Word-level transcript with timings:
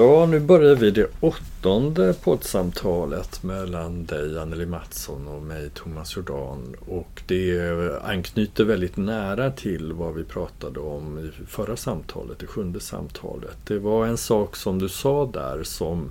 Ja, 0.00 0.26
nu 0.26 0.40
börjar 0.40 0.74
vi 0.74 0.90
det 0.90 1.06
åttonde 1.20 2.14
poddsamtalet 2.14 3.42
mellan 3.42 4.04
dig 4.04 4.38
Anneli 4.38 4.66
Mattsson 4.66 5.28
och 5.28 5.42
mig 5.42 5.70
Thomas 5.74 6.16
Jordan. 6.16 6.74
Och 6.86 7.22
det 7.26 7.60
anknyter 8.02 8.64
väldigt 8.64 8.96
nära 8.96 9.50
till 9.50 9.92
vad 9.92 10.14
vi 10.14 10.24
pratade 10.24 10.80
om 10.80 11.18
i 11.18 11.46
förra 11.46 11.76
samtalet, 11.76 12.38
det 12.38 12.46
sjunde 12.46 12.80
samtalet. 12.80 13.56
Det 13.66 13.78
var 13.78 14.06
en 14.06 14.16
sak 14.16 14.56
som 14.56 14.78
du 14.78 14.88
sa 14.88 15.30
där 15.32 15.62
som 15.62 16.10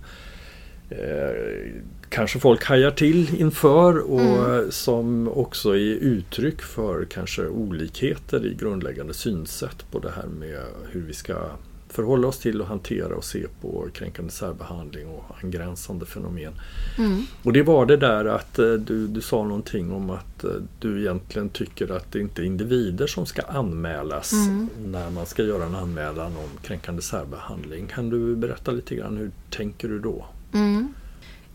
eh, 0.89 1.73
kanske 2.09 2.39
folk 2.39 2.65
hajar 2.65 2.91
till 2.91 3.41
inför 3.41 4.11
och 4.11 4.49
mm. 4.49 4.71
som 4.71 5.27
också 5.27 5.69
är 5.69 5.95
uttryck 5.95 6.61
för 6.61 7.05
kanske 7.05 7.47
olikheter 7.47 8.45
i 8.45 8.53
grundläggande 8.53 9.13
synsätt 9.13 9.91
på 9.91 9.99
det 9.99 10.11
här 10.11 10.27
med 10.27 10.59
hur 10.91 11.01
vi 11.01 11.13
ska 11.13 11.35
förhålla 11.89 12.27
oss 12.27 12.39
till 12.39 12.61
och 12.61 12.67
hantera 12.67 13.15
och 13.15 13.23
se 13.23 13.45
på 13.61 13.87
kränkande 13.93 14.31
särbehandling 14.31 15.07
och 15.07 15.23
angränsande 15.43 16.05
fenomen. 16.05 16.53
Mm. 16.97 17.23
Och 17.43 17.53
det 17.53 17.63
var 17.63 17.85
det 17.85 17.97
där 17.97 18.25
att 18.25 18.59
eh, 18.59 18.71
du, 18.71 19.07
du 19.07 19.21
sa 19.21 19.43
någonting 19.43 19.91
om 19.91 20.09
att 20.09 20.43
eh, 20.43 20.51
du 20.79 20.99
egentligen 20.99 21.49
tycker 21.49 21.91
att 21.91 22.11
det 22.11 22.19
inte 22.19 22.41
är 22.41 22.45
individer 22.45 23.07
som 23.07 23.25
ska 23.25 23.41
anmälas 23.41 24.33
mm. 24.33 24.69
när 24.85 25.09
man 25.09 25.25
ska 25.25 25.43
göra 25.43 25.65
en 25.65 25.75
anmälan 25.75 26.31
om 26.37 26.49
kränkande 26.63 27.01
särbehandling. 27.01 27.87
Kan 27.87 28.09
du 28.09 28.35
berätta 28.35 28.71
lite 28.71 28.95
grann, 28.95 29.17
hur 29.17 29.31
tänker 29.49 29.87
du 29.87 29.99
då? 29.99 30.25
Mm. 30.53 30.93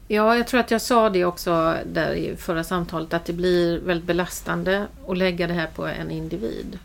Ja, 0.08 0.36
jag 0.36 0.46
tror 0.46 0.60
att 0.60 0.70
jag 0.70 0.80
sa 0.80 1.10
det 1.10 1.24
också 1.24 1.74
där 1.92 2.12
i 2.12 2.36
förra 2.36 2.64
samtalet 2.64 3.14
att 3.14 3.24
det 3.24 3.32
blir 3.32 3.80
väldigt 3.80 4.06
belastande 4.06 4.86
att 5.08 5.18
lägga 5.18 5.46
det 5.46 5.54
här 5.54 5.68
på 5.74 5.86
en 5.86 6.10
individ. 6.10 6.78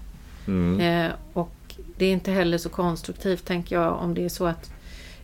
Mm. 0.47 0.79
Eh, 0.79 1.11
och 1.33 1.51
det 1.99 2.05
är 2.05 2.11
inte 2.11 2.31
heller 2.31 2.57
så 2.57 2.69
konstruktivt 2.69 3.45
tänker 3.45 3.75
jag 3.75 3.97
om 3.97 4.13
det 4.13 4.25
är 4.25 4.29
så 4.29 4.45
att 4.45 4.71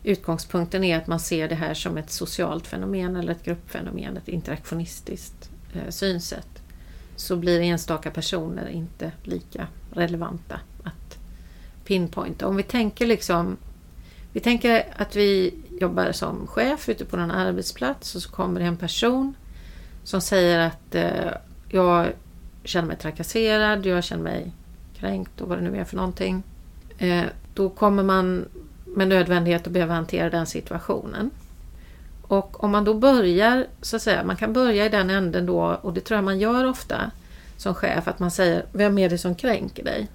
utgångspunkten 0.04 0.84
är 0.84 0.98
att 0.98 1.08
man 1.08 1.20
ser 1.20 1.50
det 1.50 1.56
här 1.56 1.74
som 1.74 1.98
ett 1.98 2.12
socialt 2.12 2.68
fenomen 2.68 3.16
eller 3.16 3.32
ett 3.32 3.44
gruppfenomen, 3.44 4.18
ett 4.18 4.28
interaktionistiskt 4.28 5.50
eh, 5.74 5.90
synsätt. 5.90 6.64
Så 7.16 7.36
blir 7.36 7.62
enstaka 7.62 8.12
personer 8.12 8.68
inte 8.68 9.12
lika 9.24 9.68
relevanta 9.92 10.60
att 10.84 11.18
pinpointa. 11.86 12.48
Om 12.48 12.56
vi 12.56 12.64
tänker 12.64 13.06
liksom 13.06 13.58
vi 14.32 14.40
tänker 14.40 14.94
att 14.98 15.16
vi 15.16 15.54
jobbar 15.82 16.12
som 16.12 16.48
chef 16.48 16.90
ute 16.90 17.06
på 17.06 17.18
någon 17.18 17.32
arbetsplats 17.32 18.16
och 18.16 18.22
så 18.22 18.32
kommer 18.32 18.60
det 18.60 18.66
en 18.66 18.78
person 18.78 19.34
som 20.04 20.22
säger 20.22 20.60
att 20.60 20.96
eh, 20.96 21.32
jag 21.70 22.08
känner 22.64 22.88
mig 22.88 22.98
trakasserad, 22.98 23.86
jag 23.86 24.04
känner 24.04 24.24
mig 24.24 24.52
kränkt 24.96 25.42
och 25.42 25.50
vad 25.50 25.58
det 25.58 25.64
nu 25.64 25.78
är 25.78 25.84
för 25.84 25.96
någonting. 25.96 26.44
Eh, 26.98 27.24
då 27.54 27.70
kommer 27.70 28.04
man 28.04 28.46
med 28.86 29.08
nödvändighet 29.08 29.68
att 29.68 29.74
behöva 29.74 29.94
hantera 29.94 30.30
den 30.30 30.46
situationen. 30.46 31.32
Och 32.22 32.64
om 32.64 32.72
man 32.72 32.84
då 32.84 32.94
börjar, 32.94 33.68
så 33.82 33.96
att 33.96 34.02
säga, 34.02 34.24
man 34.24 34.36
kan 34.36 34.54
börja 34.54 34.86
i 34.86 34.90
den 34.90 35.10
änden 35.10 35.46
då 35.46 35.80
och 35.82 35.94
det 35.94 36.02
tror 36.02 36.18
jag 36.18 36.24
man 36.24 36.40
gör 36.40 36.66
ofta 36.66 37.12
som 37.58 37.76
chef, 37.76 38.08
att 38.08 38.20
man 38.20 38.32
säger 38.32 38.66
Vem 38.72 38.98
är 38.98 39.10
det 39.10 39.18
som 39.18 39.36
kränker 39.36 39.84
dig? 39.84 40.08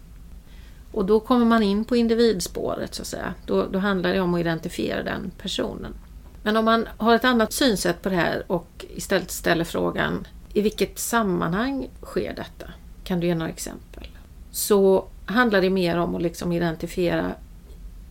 Och 0.93 1.05
då 1.05 1.21
kommer 1.21 1.47
man 1.47 1.63
in 1.63 1.85
på 1.85 1.97
individspåret 1.97 2.95
så 2.95 3.03
att 3.03 3.09
säga. 3.09 3.35
Då, 3.47 3.67
då 3.67 3.79
handlar 3.79 4.13
det 4.13 4.21
om 4.21 4.35
att 4.35 4.41
identifiera 4.41 5.03
den 5.03 5.31
personen. 5.39 5.95
Men 6.43 6.57
om 6.57 6.65
man 6.65 6.89
har 6.97 7.15
ett 7.15 7.25
annat 7.25 7.53
synsätt 7.53 8.03
på 8.03 8.09
det 8.09 8.17
här 8.17 8.43
och 8.47 8.87
istället 8.95 9.31
ställer 9.31 9.65
frågan 9.65 10.27
i 10.53 10.61
vilket 10.61 10.99
sammanhang 10.99 11.89
sker 12.03 12.35
detta? 12.35 12.73
Kan 13.05 13.21
du 13.21 13.27
ge 13.27 13.35
några 13.35 13.51
exempel? 13.51 14.07
Så 14.51 15.09
handlar 15.31 15.61
det 15.61 15.71
mer 15.71 15.99
om 15.99 16.15
att 16.15 16.23
liksom 16.23 16.53
identifiera 16.53 17.35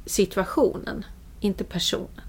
situationen, 0.05 1.05
inte 1.39 1.63
personen. 1.63 2.21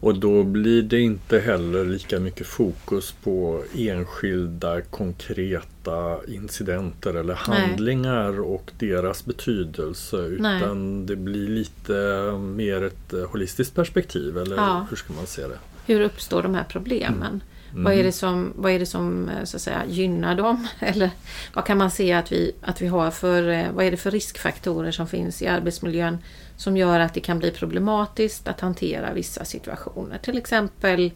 Och 0.00 0.14
då 0.14 0.42
blir 0.42 0.82
det 0.82 1.00
inte 1.00 1.38
heller 1.38 1.84
lika 1.84 2.20
mycket 2.20 2.46
fokus 2.46 3.12
på 3.12 3.62
enskilda 3.74 4.80
konkreta 4.80 6.18
incidenter 6.28 7.14
eller 7.14 7.34
handlingar 7.34 8.30
Nej. 8.30 8.40
och 8.40 8.72
deras 8.78 9.24
betydelse 9.24 10.16
utan 10.16 10.96
Nej. 10.96 11.06
det 11.06 11.16
blir 11.16 11.48
lite 11.48 11.92
mer 12.38 12.82
ett 12.82 13.14
holistiskt 13.30 13.74
perspektiv 13.74 14.38
eller 14.38 14.56
ja. 14.56 14.86
hur 14.90 14.96
ska 14.96 15.12
man 15.12 15.26
se 15.26 15.42
det? 15.42 15.58
Hur 15.86 16.00
uppstår 16.00 16.42
de 16.42 16.54
här 16.54 16.64
problemen? 16.68 17.22
Mm. 17.22 17.40
Mm. 17.76 17.84
Vad, 17.84 17.94
är 17.94 18.04
det 18.04 18.12
som, 18.12 18.52
vad 18.56 18.72
är 18.72 18.78
det 18.78 18.86
som 18.86 19.28
eh, 19.28 19.44
så 19.44 19.56
att 19.56 19.62
säga, 19.62 19.82
gynnar 19.88 20.34
dem? 20.34 20.68
Eller 20.78 21.10
vad 21.54 21.66
kan 21.66 21.78
man 21.78 21.90
se 21.90 22.12
att 22.12 22.32
vi, 22.32 22.52
att 22.62 22.82
vi 22.82 22.86
har 22.86 23.10
för, 23.10 23.48
eh, 23.48 23.70
vad 23.72 23.84
är 23.84 23.90
det 23.90 23.96
för 23.96 24.10
riskfaktorer 24.10 24.90
som 24.90 25.06
finns 25.06 25.42
i 25.42 25.46
arbetsmiljön 25.46 26.18
som 26.56 26.76
gör 26.76 27.00
att 27.00 27.14
det 27.14 27.20
kan 27.20 27.38
bli 27.38 27.50
problematiskt 27.50 28.48
att 28.48 28.60
hantera 28.60 29.12
vissa 29.12 29.44
situationer. 29.44 30.18
Till 30.18 30.38
exempel 30.38 31.10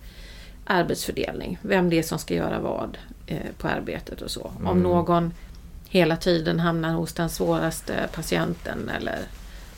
arbetsfördelning, 0.64 1.58
vem 1.62 1.90
det 1.90 1.98
är 1.98 2.02
som 2.02 2.18
ska 2.18 2.34
göra 2.34 2.58
vad 2.58 2.98
eh, 3.26 3.38
på 3.58 3.68
arbetet 3.68 4.22
och 4.22 4.30
så. 4.30 4.50
Mm. 4.56 4.66
Om 4.66 4.82
någon 4.82 5.32
hela 5.88 6.16
tiden 6.16 6.60
hamnar 6.60 6.94
hos 6.94 7.12
den 7.12 7.28
svåraste 7.28 8.08
patienten 8.14 8.88
eller 8.96 9.18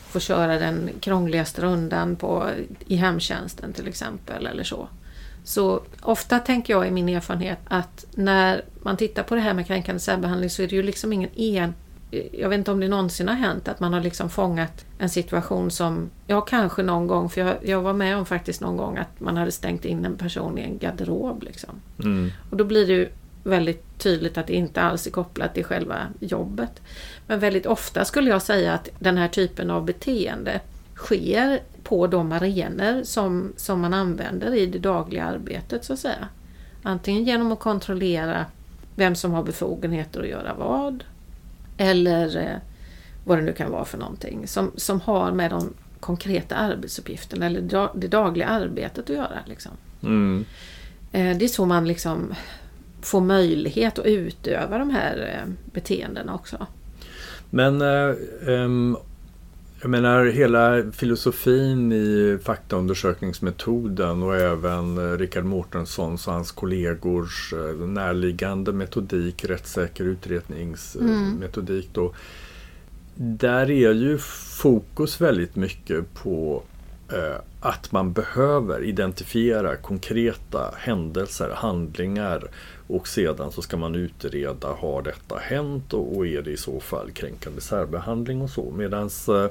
får 0.09 0.19
köra 0.19 0.59
den 0.59 0.89
krångligaste 0.99 1.61
rundan 1.61 2.15
på, 2.15 2.49
i 2.85 2.95
hemtjänsten 2.95 3.73
till 3.73 3.87
exempel 3.87 4.47
eller 4.47 4.63
så. 4.63 4.87
Så 5.43 5.81
ofta 6.01 6.39
tänker 6.39 6.73
jag 6.73 6.87
i 6.87 6.91
min 6.91 7.09
erfarenhet 7.09 7.59
att 7.65 8.05
när 8.15 8.65
man 8.81 8.97
tittar 8.97 9.23
på 9.23 9.35
det 9.35 9.41
här 9.41 9.53
med 9.53 9.67
kränkande 9.67 9.99
särbehandling 9.99 10.49
så 10.49 10.61
är 10.61 10.67
det 10.67 10.75
ju 10.75 10.83
liksom 10.83 11.13
ingen 11.13 11.39
en... 11.39 11.73
Jag 12.31 12.49
vet 12.49 12.57
inte 12.57 12.71
om 12.71 12.79
det 12.79 12.87
någonsin 12.87 13.27
har 13.27 13.35
hänt 13.35 13.67
att 13.67 13.79
man 13.79 13.93
har 13.93 14.01
liksom 14.01 14.29
fångat 14.29 14.85
en 14.97 15.09
situation 15.09 15.71
som, 15.71 16.09
ja 16.27 16.41
kanske 16.41 16.83
någon 16.83 17.07
gång, 17.07 17.29
för 17.29 17.41
jag, 17.41 17.55
jag 17.63 17.81
var 17.81 17.93
med 17.93 18.17
om 18.17 18.25
faktiskt 18.25 18.61
någon 18.61 18.77
gång 18.77 18.97
att 18.97 19.19
man 19.19 19.37
hade 19.37 19.51
stängt 19.51 19.85
in 19.85 20.05
en 20.05 20.17
person 20.17 20.57
i 20.57 20.61
en 20.61 20.77
garderob. 20.77 21.43
Liksom. 21.43 21.69
Mm. 21.99 22.31
Och 22.49 22.57
då 22.57 22.63
blir 22.63 22.87
det 22.87 22.93
ju 22.93 23.09
väldigt 23.43 23.99
tydligt 23.99 24.37
att 24.37 24.47
det 24.47 24.53
inte 24.53 24.81
alls 24.81 25.07
är 25.07 25.11
kopplat 25.11 25.53
till 25.53 25.65
själva 25.65 25.97
jobbet. 26.19 26.81
Men 27.27 27.39
väldigt 27.39 27.65
ofta 27.65 28.05
skulle 28.05 28.29
jag 28.29 28.41
säga 28.41 28.73
att 28.73 28.89
den 28.99 29.17
här 29.17 29.27
typen 29.27 29.69
av 29.69 29.85
beteende 29.85 30.61
sker 30.95 31.59
på 31.83 32.07
de 32.07 32.31
arenor 32.31 33.03
som, 33.03 33.53
som 33.55 33.81
man 33.81 33.93
använder 33.93 34.53
i 34.53 34.65
det 34.65 34.79
dagliga 34.79 35.23
arbetet 35.23 35.85
så 35.85 35.93
att 35.93 35.99
säga. 35.99 36.27
Antingen 36.83 37.23
genom 37.23 37.51
att 37.51 37.59
kontrollera 37.59 38.45
vem 38.95 39.15
som 39.15 39.31
har 39.31 39.43
befogenheter 39.43 40.21
att 40.21 40.27
göra 40.27 40.53
vad 40.53 41.03
eller 41.77 42.37
eh, 42.37 42.57
vad 43.25 43.37
det 43.37 43.41
nu 43.41 43.53
kan 43.53 43.71
vara 43.71 43.85
för 43.85 43.97
någonting 43.97 44.47
som, 44.47 44.71
som 44.75 45.01
har 45.01 45.31
med 45.31 45.51
de 45.51 45.73
konkreta 45.99 46.55
arbetsuppgifterna 46.55 47.45
eller 47.45 47.89
det 47.95 48.07
dagliga 48.07 48.47
arbetet 48.47 49.09
att 49.09 49.15
göra. 49.15 49.39
Liksom. 49.45 49.71
Mm. 50.03 50.45
Eh, 51.11 51.37
det 51.37 51.45
är 51.45 51.49
så 51.49 51.65
man 51.65 51.87
liksom 51.87 52.33
får 53.01 53.21
möjlighet 53.21 53.99
att 53.99 54.05
utöva 54.05 54.77
de 54.77 54.89
här 54.89 55.17
eh, 55.17 55.53
beteendena 55.73 56.35
också. 56.35 56.67
Men 57.49 57.81
eh, 57.81 58.15
um 58.47 58.97
jag 59.83 59.89
menar 59.89 60.25
hela 60.25 60.91
filosofin 60.91 61.91
i 61.91 62.37
faktaundersökningsmetoden 62.43 64.23
och 64.23 64.35
även 64.35 64.97
eh, 64.97 65.17
Richard 65.17 65.45
Mårtenssons 65.45 66.27
och 66.27 66.33
hans 66.33 66.51
kollegors 66.51 67.53
eh, 67.53 67.87
närliggande 67.87 68.73
metodik, 68.73 69.45
rättssäker 69.45 70.03
utredningsmetodik. 70.03 71.85
Mm. 71.85 71.93
Då, 71.93 72.13
där 73.15 73.71
är 73.71 73.93
ju 73.93 74.17
fokus 74.57 75.21
väldigt 75.21 75.55
mycket 75.55 76.13
på 76.13 76.63
att 77.59 77.91
man 77.91 78.13
behöver 78.13 78.83
identifiera 78.83 79.75
konkreta 79.75 80.73
händelser, 80.77 81.49
handlingar 81.55 82.43
och 82.87 83.07
sedan 83.07 83.51
så 83.51 83.61
ska 83.61 83.77
man 83.77 83.95
utreda, 83.95 84.67
har 84.67 85.01
detta 85.01 85.37
hänt 85.37 85.93
och, 85.93 86.27
är 86.27 86.41
det 86.41 86.51
i 86.51 86.57
så 86.57 86.79
fall 86.79 87.11
kränkande 87.11 87.61
särbehandling 87.61 88.41
och 88.41 88.49
så. 88.49 88.71
Medans 88.71 89.29
eh, 89.29 89.49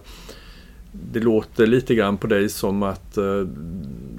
det 0.92 1.20
låter 1.20 1.66
lite 1.66 1.94
grann 1.94 2.16
på 2.16 2.26
dig 2.26 2.48
som 2.48 2.82
att 2.82 3.18
uh, 3.18 3.48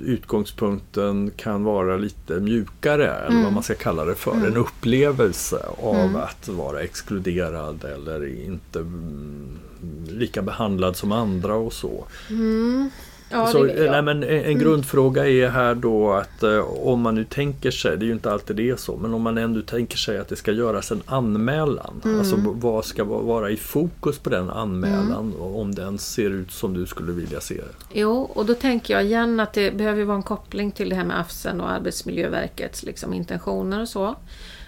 utgångspunkten 0.02 1.32
kan 1.36 1.64
vara 1.64 1.98
lite 1.98 2.40
mjukare, 2.40 3.12
mm. 3.12 3.32
eller 3.32 3.44
vad 3.44 3.54
man 3.54 3.64
ska 3.64 3.76
kalla 3.76 4.06
det 4.06 4.16
för. 4.16 4.32
Mm. 4.32 4.46
En 4.46 4.58
upplevelse 4.58 5.66
av 5.82 5.96
mm. 5.96 6.16
att 6.16 6.48
vara 6.48 6.82
exkluderad 6.82 7.84
eller 7.84 8.46
inte 8.46 8.80
mm, 8.80 9.60
lika 10.08 10.42
behandlad 10.42 10.96
som 10.96 11.12
andra 11.12 11.56
och 11.56 11.74
så. 11.74 12.06
Mm. 12.30 12.90
Ja, 13.34 13.48
så, 13.48 13.64
nej, 13.64 14.02
men 14.02 14.24
en, 14.24 14.46
en 14.46 14.60
grundfråga 14.60 15.28
är 15.28 15.50
här 15.50 15.76
då 15.76 16.14
att 16.14 16.44
eh, 16.44 16.88
om 16.88 17.02
man 17.02 17.16
nu 17.16 17.24
tänker 17.24 17.72
sig, 17.72 17.98
det 17.98 18.06
är 18.06 18.08
ju 18.08 18.14
inte 18.14 18.32
alltid 18.32 18.56
det 18.56 18.70
är 18.70 18.76
så, 18.76 18.98
men 18.98 19.14
om 19.14 19.22
man 19.22 19.38
ändå 19.38 19.62
tänker 19.62 19.98
sig 19.98 20.18
att 20.18 20.28
det 20.28 20.36
ska 20.36 20.52
göras 20.52 20.92
en 20.92 21.02
anmälan. 21.06 22.02
Mm. 22.06 22.20
Alltså 22.20 22.36
vad 22.40 22.86
ska 22.86 23.04
vara 23.04 23.50
i 23.50 23.58
fokus 23.58 24.20
på 24.20 24.30
den 24.30 24.50
anmälan 24.50 25.34
mm. 25.36 25.42
om 25.42 25.76
den 25.76 25.98
ser 25.98 26.30
ut 26.30 26.52
som 26.52 26.74
du 26.74 26.86
skulle 26.86 27.12
vilja 27.12 27.42
se 27.42 27.56
det? 27.56 28.00
Jo, 28.00 28.32
och 28.34 28.46
då 28.46 28.54
tänker 28.54 28.94
jag 28.94 29.04
igen 29.04 29.40
att 29.40 29.54
det 29.54 29.72
behöver 29.72 30.04
vara 30.04 30.18
en 30.18 30.24
koppling 30.24 30.72
till 30.72 30.90
det 30.90 30.96
här 30.96 31.06
med 31.06 31.20
AFSEN 31.20 31.62
och 31.62 31.72
Arbetsmiljöverkets 31.72 32.84
liksom, 32.84 33.14
intentioner 33.14 33.82
och 33.82 33.90
så. 33.90 34.16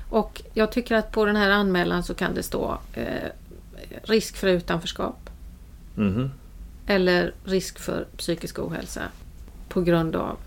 Och 0.10 0.42
jag 0.54 0.72
tycker 0.72 0.96
att 0.96 1.12
på 1.12 1.26
den 1.26 1.36
här 1.36 1.50
anmälan 1.50 2.04
så 2.04 2.14
kan 2.14 2.36
det 2.36 2.44
stå 2.44 2.78
eh, 2.94 3.04
risk 4.04 4.38
för 4.38 4.48
utanförskap. 4.48 5.30
Mm 5.98 6.30
eller 6.88 7.34
risk 7.44 7.80
för 7.80 8.06
psykisk 8.18 8.60
ohälsa. 8.60 9.02
på 9.70 9.82
grund 9.82 10.16
av 10.16 10.38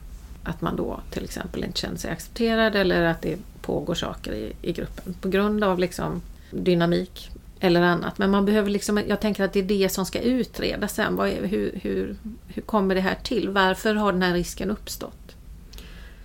att 0.42 0.60
man 0.60 0.76
då 0.76 1.00
till 1.10 1.24
exempel 1.24 1.64
inte 1.64 1.80
känner 1.80 1.96
sig 1.96 2.10
accepterad 2.10 2.76
eller 2.76 3.02
att 3.02 3.22
det 3.22 3.38
pågår 3.62 3.94
saker 3.94 4.32
i, 4.32 4.52
i 4.62 4.72
gruppen. 4.72 5.14
På 5.20 5.28
grund 5.28 5.64
av 5.64 5.78
liksom 5.78 6.22
dynamik 6.50 7.30
eller 7.60 7.82
annat. 7.82 8.18
Men 8.18 8.30
man 8.30 8.44
behöver 8.44 8.70
liksom, 8.70 9.02
jag 9.08 9.20
tänker 9.20 9.44
att 9.44 9.52
det 9.52 9.58
är 9.58 9.64
det 9.64 9.88
som 9.88 10.06
ska 10.06 10.20
utredas 10.20 10.94
sen. 10.94 11.16
Vad 11.16 11.28
är, 11.28 11.46
hur, 11.46 11.78
hur, 11.82 12.16
hur 12.46 12.62
kommer 12.62 12.94
det 12.94 13.00
här 13.00 13.16
till? 13.22 13.48
Varför 13.48 13.94
har 13.94 14.12
den 14.12 14.22
här 14.22 14.34
risken 14.34 14.70
uppstått? 14.70 15.36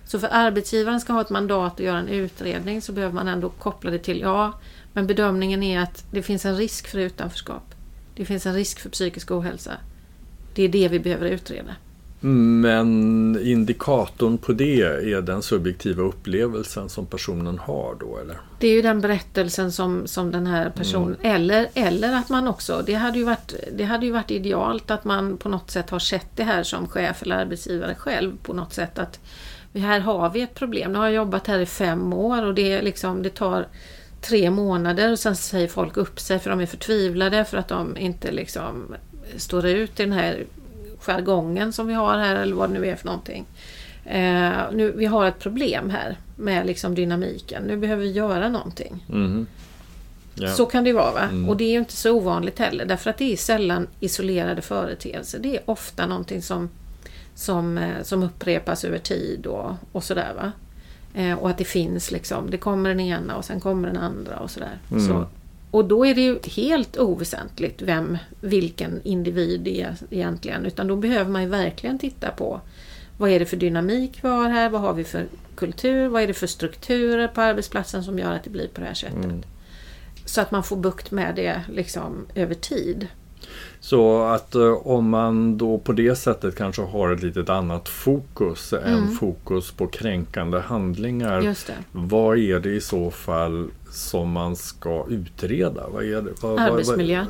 Så 0.04 0.18
för 0.18 0.28
arbetsgivaren 0.32 1.00
ska 1.00 1.12
ha 1.12 1.20
ett 1.20 1.30
mandat 1.30 1.72
att 1.72 1.80
göra 1.80 1.98
en 1.98 2.08
utredning 2.08 2.82
så 2.82 2.92
behöver 2.92 3.14
man 3.14 3.28
ändå 3.28 3.48
koppla 3.48 3.90
det 3.90 3.98
till, 3.98 4.20
ja, 4.20 4.52
men 4.92 5.06
bedömningen 5.06 5.62
är 5.62 5.80
att 5.80 6.04
det 6.10 6.22
finns 6.22 6.44
en 6.44 6.56
risk 6.56 6.88
för 6.88 6.98
utanförskap. 6.98 7.74
Det 8.14 8.24
finns 8.24 8.46
en 8.46 8.54
risk 8.54 8.80
för 8.80 8.90
psykisk 8.90 9.30
ohälsa. 9.30 9.72
Det 10.54 10.62
är 10.62 10.68
det 10.68 10.88
vi 10.88 10.98
behöver 10.98 11.26
utreda. 11.26 11.74
Men 12.26 13.38
indikatorn 13.42 14.38
på 14.38 14.52
det 14.52 14.80
är 14.82 15.22
den 15.22 15.42
subjektiva 15.42 16.02
upplevelsen 16.02 16.88
som 16.88 17.06
personen 17.06 17.58
har 17.58 17.96
då 18.00 18.18
eller? 18.18 18.36
Det 18.58 18.68
är 18.68 18.72
ju 18.72 18.82
den 18.82 19.00
berättelsen 19.00 19.72
som, 19.72 20.06
som 20.06 20.30
den 20.30 20.46
här 20.46 20.70
personen, 20.70 21.16
mm. 21.20 21.34
eller, 21.34 21.68
eller 21.74 22.12
att 22.12 22.28
man 22.28 22.48
också, 22.48 22.82
det 22.86 22.94
hade, 22.94 23.18
ju 23.18 23.24
varit, 23.24 23.54
det 23.72 23.84
hade 23.84 24.06
ju 24.06 24.12
varit 24.12 24.30
idealt 24.30 24.90
att 24.90 25.04
man 25.04 25.36
på 25.36 25.48
något 25.48 25.70
sätt 25.70 25.90
har 25.90 25.98
sett 25.98 26.36
det 26.36 26.44
här 26.44 26.62
som 26.62 26.88
chef 26.88 27.22
eller 27.22 27.36
arbetsgivare 27.36 27.94
själv 27.94 28.36
på 28.42 28.52
något 28.52 28.72
sätt 28.72 28.98
att 28.98 29.20
här 29.74 30.00
har 30.00 30.30
vi 30.30 30.42
ett 30.42 30.54
problem. 30.54 30.92
Nu 30.92 30.98
har 30.98 31.06
jag 31.06 31.14
jobbat 31.14 31.46
här 31.46 31.58
i 31.58 31.66
fem 31.66 32.12
år 32.12 32.46
och 32.46 32.54
det, 32.54 32.82
liksom, 32.82 33.22
det 33.22 33.30
tar 33.30 33.66
tre 34.20 34.50
månader 34.50 35.12
och 35.12 35.18
sen 35.18 35.36
säger 35.36 35.68
folk 35.68 35.96
upp 35.96 36.20
sig 36.20 36.38
för 36.38 36.50
de 36.50 36.60
är 36.60 36.66
förtvivlade 36.66 37.44
för 37.44 37.56
att 37.56 37.68
de 37.68 37.96
inte 37.96 38.32
liksom 38.32 38.94
står 39.36 39.66
ut 39.66 40.00
i 40.00 40.02
den 40.02 40.12
här 40.12 40.44
jargongen 40.98 41.72
som 41.72 41.86
vi 41.86 41.94
har 41.94 42.18
här 42.18 42.36
eller 42.36 42.54
vad 42.54 42.70
det 42.70 42.80
nu 42.80 42.86
är 42.86 42.96
för 42.96 43.06
någonting. 43.06 43.46
Eh, 44.04 44.52
nu, 44.72 44.92
vi 44.96 45.06
har 45.06 45.26
ett 45.26 45.38
problem 45.38 45.90
här 45.90 46.16
med 46.36 46.66
liksom 46.66 46.94
dynamiken. 46.94 47.62
Nu 47.62 47.76
behöver 47.76 48.02
vi 48.02 48.10
göra 48.10 48.48
någonting. 48.48 49.06
Mm. 49.08 49.46
Yeah. 50.40 50.54
Så 50.54 50.66
kan 50.66 50.84
det 50.84 50.92
vara. 50.92 51.12
Va? 51.12 51.20
Mm. 51.20 51.48
Och 51.48 51.56
det 51.56 51.64
är 51.64 51.72
ju 51.72 51.78
inte 51.78 51.96
så 51.96 52.12
ovanligt 52.12 52.58
heller 52.58 52.84
därför 52.84 53.10
att 53.10 53.18
det 53.18 53.32
är 53.32 53.36
sällan 53.36 53.86
isolerade 54.00 54.62
företeelser. 54.62 55.38
Det 55.38 55.56
är 55.56 55.62
ofta 55.64 56.06
någonting 56.06 56.42
som, 56.42 56.70
som, 57.34 57.78
eh, 57.78 58.02
som 58.02 58.22
upprepas 58.22 58.84
över 58.84 58.98
tid 58.98 59.46
och, 59.46 59.72
och 59.92 60.04
sådär. 60.04 60.32
Va? 60.36 60.52
Eh, 61.14 61.38
och 61.38 61.50
att 61.50 61.58
det 61.58 61.64
finns 61.64 62.10
liksom, 62.10 62.50
det 62.50 62.58
kommer 62.58 62.88
den 62.88 63.00
ena 63.00 63.36
och 63.36 63.44
sen 63.44 63.60
kommer 63.60 63.88
den 63.88 63.96
andra 63.96 64.38
och 64.38 64.50
sådär. 64.50 64.78
Mm. 64.90 65.06
Så, 65.06 65.26
och 65.74 65.84
då 65.84 66.06
är 66.06 66.14
det 66.14 66.20
ju 66.20 66.38
helt 66.56 66.98
oväsentligt 66.98 67.82
vem, 67.82 68.18
vilken 68.40 69.00
individ 69.04 69.60
det 69.60 69.82
är 69.82 69.96
egentligen. 70.10 70.66
Utan 70.66 70.86
då 70.86 70.96
behöver 70.96 71.30
man 71.30 71.42
ju 71.42 71.48
verkligen 71.48 71.98
titta 71.98 72.30
på 72.30 72.60
vad 73.18 73.30
är 73.30 73.38
det 73.38 73.46
för 73.46 73.56
dynamik 73.56 74.18
vi 74.22 74.28
har 74.28 74.48
här? 74.48 74.70
Vad 74.70 74.80
har 74.80 74.92
vi 74.92 75.04
för 75.04 75.26
kultur? 75.56 76.08
Vad 76.08 76.22
är 76.22 76.26
det 76.26 76.34
för 76.34 76.46
strukturer 76.46 77.28
på 77.28 77.40
arbetsplatsen 77.40 78.04
som 78.04 78.18
gör 78.18 78.32
att 78.32 78.44
det 78.44 78.50
blir 78.50 78.68
på 78.68 78.80
det 78.80 78.86
här 78.86 78.94
sättet? 78.94 79.24
Mm. 79.24 79.42
Så 80.24 80.40
att 80.40 80.50
man 80.50 80.64
får 80.64 80.76
bukt 80.76 81.10
med 81.10 81.34
det 81.34 81.62
liksom 81.72 82.26
över 82.34 82.54
tid. 82.54 83.08
Så 83.84 84.22
att 84.22 84.54
eh, 84.54 84.86
om 84.86 85.08
man 85.08 85.58
då 85.58 85.78
på 85.78 85.92
det 85.92 86.16
sättet 86.16 86.56
kanske 86.56 86.82
har 86.82 87.12
ett 87.12 87.22
litet 87.22 87.48
annat 87.48 87.88
fokus 87.88 88.72
mm. 88.72 88.94
än 88.94 89.08
fokus 89.08 89.70
på 89.70 89.86
kränkande 89.86 90.58
handlingar. 90.58 91.56
Vad 91.92 92.38
är 92.38 92.60
det 92.60 92.70
i 92.70 92.80
så 92.80 93.10
fall 93.10 93.70
som 93.90 94.30
man 94.30 94.56
ska 94.56 95.06
utreda? 95.10 95.88
Vad 95.88 96.04
är 96.04 96.22
det? 96.22 96.42
Vad, 96.42 96.58
Arbetsmiljö. 96.58 97.26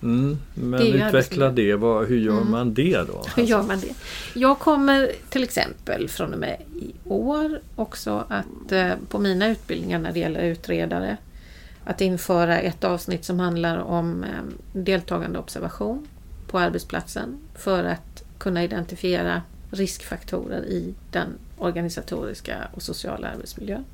Vad, 0.00 0.10
mm, 0.10 0.38
men 0.54 0.80
det 0.80 0.88
utveckla 0.88 1.50
det. 1.50 1.74
Vad, 1.74 2.06
hur 2.06 2.18
gör 2.18 2.40
mm. 2.40 2.50
man 2.50 2.74
det 2.74 3.06
då? 3.06 3.24
Hur 3.36 3.42
gör 3.42 3.62
man 3.62 3.80
det? 3.80 3.94
Jag 4.34 4.58
kommer 4.58 5.12
till 5.28 5.42
exempel 5.42 6.08
från 6.08 6.32
och 6.32 6.38
med 6.38 6.62
i 6.74 6.92
år 7.04 7.60
också 7.76 8.24
att 8.28 8.72
eh, 8.72 8.92
på 9.08 9.18
mina 9.18 9.48
utbildningar 9.48 9.98
när 9.98 10.12
det 10.12 10.20
gäller 10.20 10.42
utredare 10.42 11.16
att 11.86 12.00
införa 12.00 12.60
ett 12.60 12.84
avsnitt 12.84 13.24
som 13.24 13.40
handlar 13.40 13.78
om 13.78 14.24
eh, 14.24 14.30
deltagande 14.72 15.38
observation 15.38 16.08
på 16.46 16.58
arbetsplatsen 16.58 17.38
för 17.54 17.84
att 17.84 18.22
kunna 18.38 18.64
identifiera 18.64 19.42
riskfaktorer 19.70 20.64
i 20.64 20.94
den 21.10 21.28
organisatoriska 21.58 22.68
och 22.74 22.82
sociala 22.82 23.28
arbetsmiljön. 23.28 23.84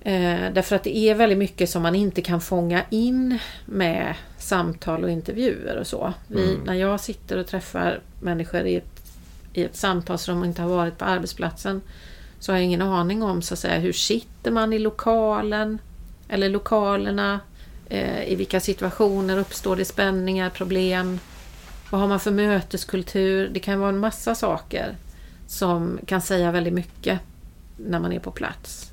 Eh, 0.00 0.52
därför 0.52 0.76
att 0.76 0.84
det 0.84 0.96
är 0.96 1.14
väldigt 1.14 1.38
mycket 1.38 1.70
som 1.70 1.82
man 1.82 1.94
inte 1.94 2.22
kan 2.22 2.40
fånga 2.40 2.82
in 2.90 3.38
med 3.66 4.14
samtal 4.38 5.04
och 5.04 5.10
intervjuer 5.10 5.76
och 5.76 5.86
så. 5.86 6.12
Vi, 6.26 6.54
mm. 6.54 6.64
När 6.64 6.74
jag 6.74 7.00
sitter 7.00 7.38
och 7.38 7.46
träffar 7.46 8.00
människor 8.20 8.60
i 8.60 8.76
ett, 8.76 9.02
i 9.52 9.64
ett 9.64 9.76
samtalsrum 9.76 10.40
och 10.40 10.46
inte 10.46 10.62
har 10.62 10.68
varit 10.68 10.98
på 10.98 11.04
arbetsplatsen 11.04 11.80
så 12.38 12.52
har 12.52 12.56
jag 12.56 12.64
ingen 12.64 12.82
aning 12.82 13.22
om 13.22 13.42
så 13.42 13.54
att 13.54 13.58
säga, 13.58 13.78
hur 13.78 13.92
sitter 13.92 14.50
man 14.50 14.72
i 14.72 14.78
lokalen 14.78 15.78
eller 16.32 16.48
lokalerna. 16.48 17.40
Eh, 17.88 18.32
I 18.32 18.34
vilka 18.34 18.60
situationer 18.60 19.38
uppstår 19.38 19.76
det 19.76 19.84
spänningar, 19.84 20.50
problem? 20.50 21.18
Vad 21.90 22.00
har 22.00 22.08
man 22.08 22.20
för 22.20 22.30
möteskultur? 22.30 23.48
Det 23.48 23.60
kan 23.60 23.80
vara 23.80 23.88
en 23.88 23.98
massa 23.98 24.34
saker 24.34 24.96
som 25.46 25.98
kan 26.06 26.20
säga 26.20 26.52
väldigt 26.52 26.72
mycket 26.72 27.20
när 27.76 28.00
man 28.00 28.12
är 28.12 28.18
på 28.18 28.30
plats. 28.30 28.92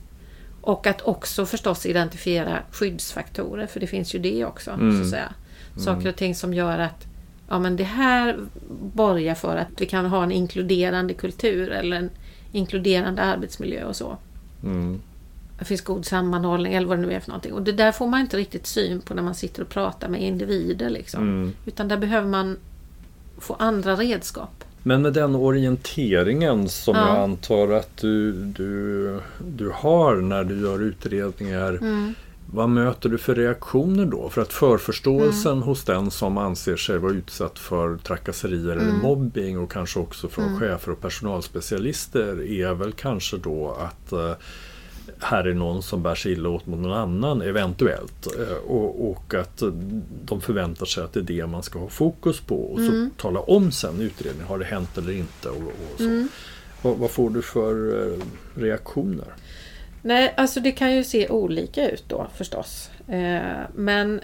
Och 0.62 0.88
att 0.88 1.01
också 1.01 1.45
förstås 1.45 1.86
identifiera 1.86 2.59
skyddsfaktorer, 2.71 3.68
för 3.68 3.80
det 3.80 3.88
finns 3.88 4.15
ju 4.15 4.19
det 4.19 4.45
också. 4.45 4.71
Mm. 4.71 4.97
Så 4.97 5.03
att 5.03 5.09
säga. 5.09 5.33
Saker 5.77 6.09
och 6.09 6.15
ting 6.15 6.35
som 6.35 6.53
gör 6.53 6.80
att 6.80 7.07
ja, 7.50 7.59
men 7.59 7.75
det 7.75 7.83
här 7.83 8.38
borgar 8.94 9.35
för 9.35 9.57
att 9.57 9.81
vi 9.81 9.85
kan 9.85 10.06
ha 10.06 10.24
en 10.24 10.31
inkluderande 10.31 11.13
kultur 11.13 11.69
eller 11.69 11.97
en 11.97 12.09
inkluderande 12.51 13.21
arbetsmiljö 13.21 13.83
och 13.83 13.95
så. 13.95 14.18
Mm. 14.63 15.01
Det 15.59 15.65
finns 15.65 15.81
god 15.81 16.06
sammanhållning 16.06 16.73
eller 16.73 16.88
vad 16.88 16.97
det 16.97 17.01
nu 17.01 17.13
är 17.13 17.19
för 17.19 17.29
någonting. 17.29 17.53
Och 17.53 17.61
det 17.61 17.71
där 17.71 17.91
får 17.91 18.07
man 18.07 18.19
inte 18.19 18.38
riktigt 18.38 18.67
syn 18.67 19.01
på 19.01 19.13
när 19.13 19.23
man 19.23 19.35
sitter 19.35 19.61
och 19.61 19.69
pratar 19.69 20.09
med 20.09 20.21
individer. 20.21 20.89
Liksom. 20.89 21.23
Mm. 21.23 21.53
Utan 21.65 21.88
där 21.88 21.97
behöver 21.97 22.27
man 22.27 22.57
få 23.38 23.56
andra 23.59 23.95
redskap. 23.95 24.63
Men 24.83 25.01
med 25.01 25.13
den 25.13 25.35
orienteringen 25.35 26.69
som 26.69 26.95
ja. 26.95 27.07
jag 27.07 27.23
antar 27.23 27.71
att 27.71 27.97
du, 27.97 28.31
du, 28.31 29.19
du 29.47 29.71
har 29.75 30.15
när 30.15 30.44
du 30.44 30.61
gör 30.61 30.81
utredningar. 30.81 31.69
Mm. 31.69 32.13
Vad 32.51 32.69
möter 32.69 33.09
du 33.09 33.18
för 33.18 33.35
reaktioner 33.35 34.06
då? 34.06 34.30
För 34.30 34.42
att 34.42 34.54
förförståelsen 34.54 35.51
mm. 35.51 35.63
hos 35.63 35.83
den 35.83 36.11
som 36.11 36.37
anser 36.37 36.75
sig 36.75 36.97
vara 36.97 37.11
utsatt 37.11 37.59
för 37.59 37.97
trakasserier 37.97 38.71
mm. 38.71 38.87
eller 38.87 38.97
mobbing 38.97 39.59
och 39.59 39.71
kanske 39.71 39.99
också 39.99 40.28
från 40.28 40.45
mm. 40.45 40.59
chefer 40.59 40.92
och 40.92 41.01
personalspecialister 41.01 42.51
är 42.51 42.73
väl 42.73 42.92
kanske 42.92 43.37
då 43.37 43.71
att 43.80 44.13
uh, 44.13 44.31
här 45.19 45.44
är 45.44 45.54
någon 45.54 45.83
som 45.83 46.04
bär 46.04 46.16
sig 46.16 46.31
illa 46.31 46.49
åt 46.49 46.66
mot 46.66 46.80
någon 46.80 46.97
annan 46.97 47.42
eventuellt. 47.42 48.28
Uh, 48.39 48.71
och, 48.71 49.09
och, 49.09 49.33
att 49.33 49.63
de 50.25 50.42
förväntar 50.42 50.85
sig 50.85 51.04
att 51.04 51.13
det 51.13 51.19
är 51.19 51.23
det 51.23 51.47
man 51.47 51.63
ska 51.63 51.80
ha 51.80 51.89
fokus 51.89 52.39
på 52.39 52.56
och 52.56 52.78
så 52.78 52.92
mm. 52.92 53.11
tala 53.18 53.39
om 53.39 53.71
sen 53.71 54.01
i 54.01 54.04
utredningen, 54.04 54.47
har 54.47 54.59
det 54.59 54.66
hänt 54.66 54.97
eller 54.97 55.13
inte? 55.13 55.49
Och, 55.49 55.57
och 55.57 55.97
så. 55.97 56.04
Mm. 56.04 56.30
Vad, 56.81 56.97
vad, 56.97 57.11
får 57.11 57.30
du 57.30 57.42
för 57.42 57.73
uh, 57.94 58.23
reaktioner? 58.56 59.33
Nej, 60.01 60.33
alltså 60.37 60.59
det 60.59 60.71
kan 60.71 60.95
ju 60.95 61.04
se 61.04 61.30
olika 61.30 61.89
ut 61.89 62.04
då 62.07 62.28
förstås. 62.35 62.89
Eh, 63.07 63.57
men 63.75 64.21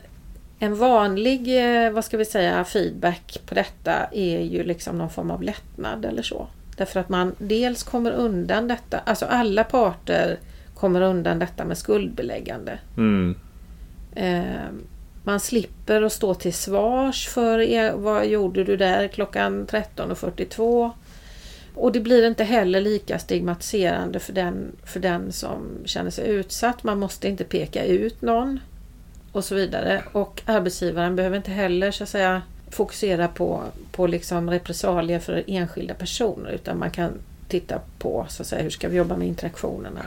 en 0.59 0.75
vanlig, 0.75 1.57
eh, 1.57 1.91
vad 1.91 2.05
ska 2.05 2.17
vi 2.17 2.25
säga, 2.25 2.63
feedback 2.63 3.41
på 3.45 3.55
detta 3.55 3.93
är 4.11 4.39
ju 4.39 4.63
liksom 4.63 4.97
någon 4.97 5.09
form 5.09 5.31
av 5.31 5.43
lättnad 5.43 6.05
eller 6.05 6.21
så. 6.21 6.47
Därför 6.77 6.99
att 6.99 7.09
man 7.09 7.35
dels 7.37 7.83
kommer 7.83 8.11
undan 8.11 8.67
detta, 8.67 8.99
alltså 8.99 9.25
alla 9.25 9.63
parter 9.63 10.39
kommer 10.75 11.01
undan 11.01 11.39
detta 11.39 11.65
med 11.65 11.77
skuldbeläggande. 11.77 12.79
Mm. 12.97 13.35
Eh, 14.15 14.69
man 15.23 15.39
slipper 15.39 16.01
att 16.01 16.13
stå 16.13 16.33
till 16.33 16.53
svars 16.53 17.27
för 17.27 17.91
vad 17.97 18.27
gjorde 18.27 18.63
du 18.63 18.77
där 18.77 19.07
klockan 19.07 19.67
13.42 19.67 20.91
och 21.75 21.91
det 21.91 21.99
blir 21.99 22.27
inte 22.27 22.43
heller 22.43 22.81
lika 22.81 23.19
stigmatiserande 23.19 24.19
för 24.19 24.33
den, 24.33 24.71
för 24.83 24.99
den 24.99 25.31
som 25.31 25.61
känner 25.85 26.09
sig 26.09 26.29
utsatt. 26.29 26.83
Man 26.83 26.99
måste 26.99 27.27
inte 27.27 27.43
peka 27.43 27.85
ut 27.85 28.21
någon 28.21 28.59
och 29.31 29.43
så 29.43 29.55
vidare. 29.55 30.03
Och 30.11 30.41
arbetsgivaren 30.45 31.15
behöver 31.15 31.37
inte 31.37 31.51
heller 31.51 31.91
så 31.91 32.03
att 32.03 32.09
säga 32.09 32.41
fokusera 32.69 33.27
på, 33.27 33.63
på 33.91 34.07
liksom 34.07 34.49
repressalier 34.49 35.19
för 35.19 35.43
enskilda 35.47 35.93
personer 35.93 36.51
utan 36.51 36.79
man 36.79 36.91
kan 36.91 37.11
titta 37.47 37.79
på 37.99 38.25
så 38.29 38.41
att 38.41 38.47
säga, 38.47 38.63
hur 38.63 38.69
ska 38.69 38.89
vi 38.89 38.97
jobba 38.97 39.17
med 39.17 39.27
interaktionerna. 39.27 40.05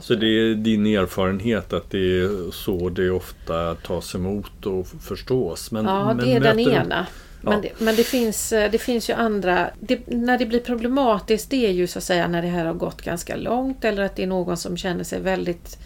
Så 0.00 0.14
det 0.14 0.26
är 0.26 0.54
din 0.54 0.86
erfarenhet 0.86 1.72
att 1.72 1.90
det 1.90 2.20
är 2.20 2.50
så 2.50 2.88
det 2.88 3.10
ofta 3.10 3.74
tas 3.74 4.14
emot 4.14 4.66
och 4.66 4.86
förstås? 4.86 5.70
Men, 5.70 5.84
ja, 5.84 6.16
det 6.20 6.32
är 6.32 6.40
den 6.40 6.60
ena. 6.60 7.06
Men, 7.42 7.62
det, 7.62 7.70
men 7.78 7.96
det, 7.96 8.04
finns, 8.04 8.52
eh, 8.52 8.70
det 8.70 8.78
finns 8.78 9.10
ju 9.10 9.14
andra... 9.14 9.70
Det, 9.80 10.00
när 10.06 10.38
det 10.38 10.46
blir 10.46 10.60
problematiskt 10.60 11.50
det 11.50 11.66
är 11.66 11.70
ju 11.70 11.86
så 11.86 11.98
att 11.98 12.04
säga 12.04 12.28
när 12.28 12.42
det 12.42 12.48
här 12.48 12.64
har 12.64 12.74
gått 12.74 13.02
ganska 13.02 13.36
långt 13.36 13.84
eller 13.84 14.02
att 14.02 14.16
det 14.16 14.22
är 14.22 14.26
någon 14.26 14.56
som 14.56 14.76
känner 14.76 15.04
sig 15.04 15.20
väldigt 15.20 15.78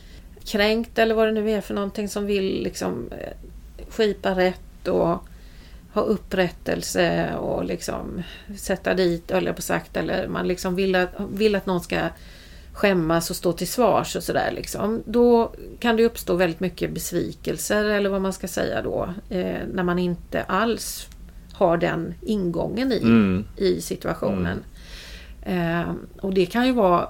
kränkt 0.44 0.98
eller 0.98 1.14
vad 1.14 1.28
det 1.28 1.32
nu 1.32 1.50
är 1.50 1.60
för 1.60 1.74
någonting 1.74 2.08
som 2.08 2.26
vill 2.26 2.62
liksom 2.62 3.08
eh, 3.10 3.32
skipa 3.88 4.30
rätt 4.30 4.88
och 4.88 5.24
ha 5.92 6.02
upprättelse 6.02 7.34
och 7.34 7.64
liksom 7.64 8.22
sätta 8.56 8.94
dit, 8.94 9.30
jag 9.30 9.56
på 9.56 9.62
sagt, 9.62 9.96
eller 9.96 10.28
man 10.28 10.48
liksom 10.48 10.74
vill 10.74 10.94
att, 10.94 11.10
vill 11.32 11.54
att 11.54 11.66
någon 11.66 11.80
ska 11.80 11.96
skämmas 12.74 13.30
och 13.30 13.36
stå 13.36 13.52
till 13.52 13.68
svars 13.68 14.16
och 14.16 14.22
sådär 14.22 14.52
liksom. 14.54 15.02
Då 15.06 15.54
kan 15.78 15.96
det 15.96 16.04
uppstå 16.04 16.34
väldigt 16.36 16.60
mycket 16.60 16.90
besvikelser 16.90 17.84
eller 17.84 18.10
vad 18.10 18.20
man 18.22 18.32
ska 18.32 18.48
säga 18.48 18.82
då. 18.82 19.08
Eh, 19.28 19.58
när 19.72 19.82
man 19.82 19.98
inte 19.98 20.42
alls 20.42 21.08
har 21.52 21.76
den 21.76 22.14
ingången 22.22 22.92
i, 22.92 22.98
Mm. 22.98 23.44
i 23.56 23.80
situationen. 23.80 24.58
Eh, 25.42 25.92
och 26.20 26.34
det 26.34 26.46
kan 26.46 26.66
ju 26.66 26.72
vara 26.72 27.08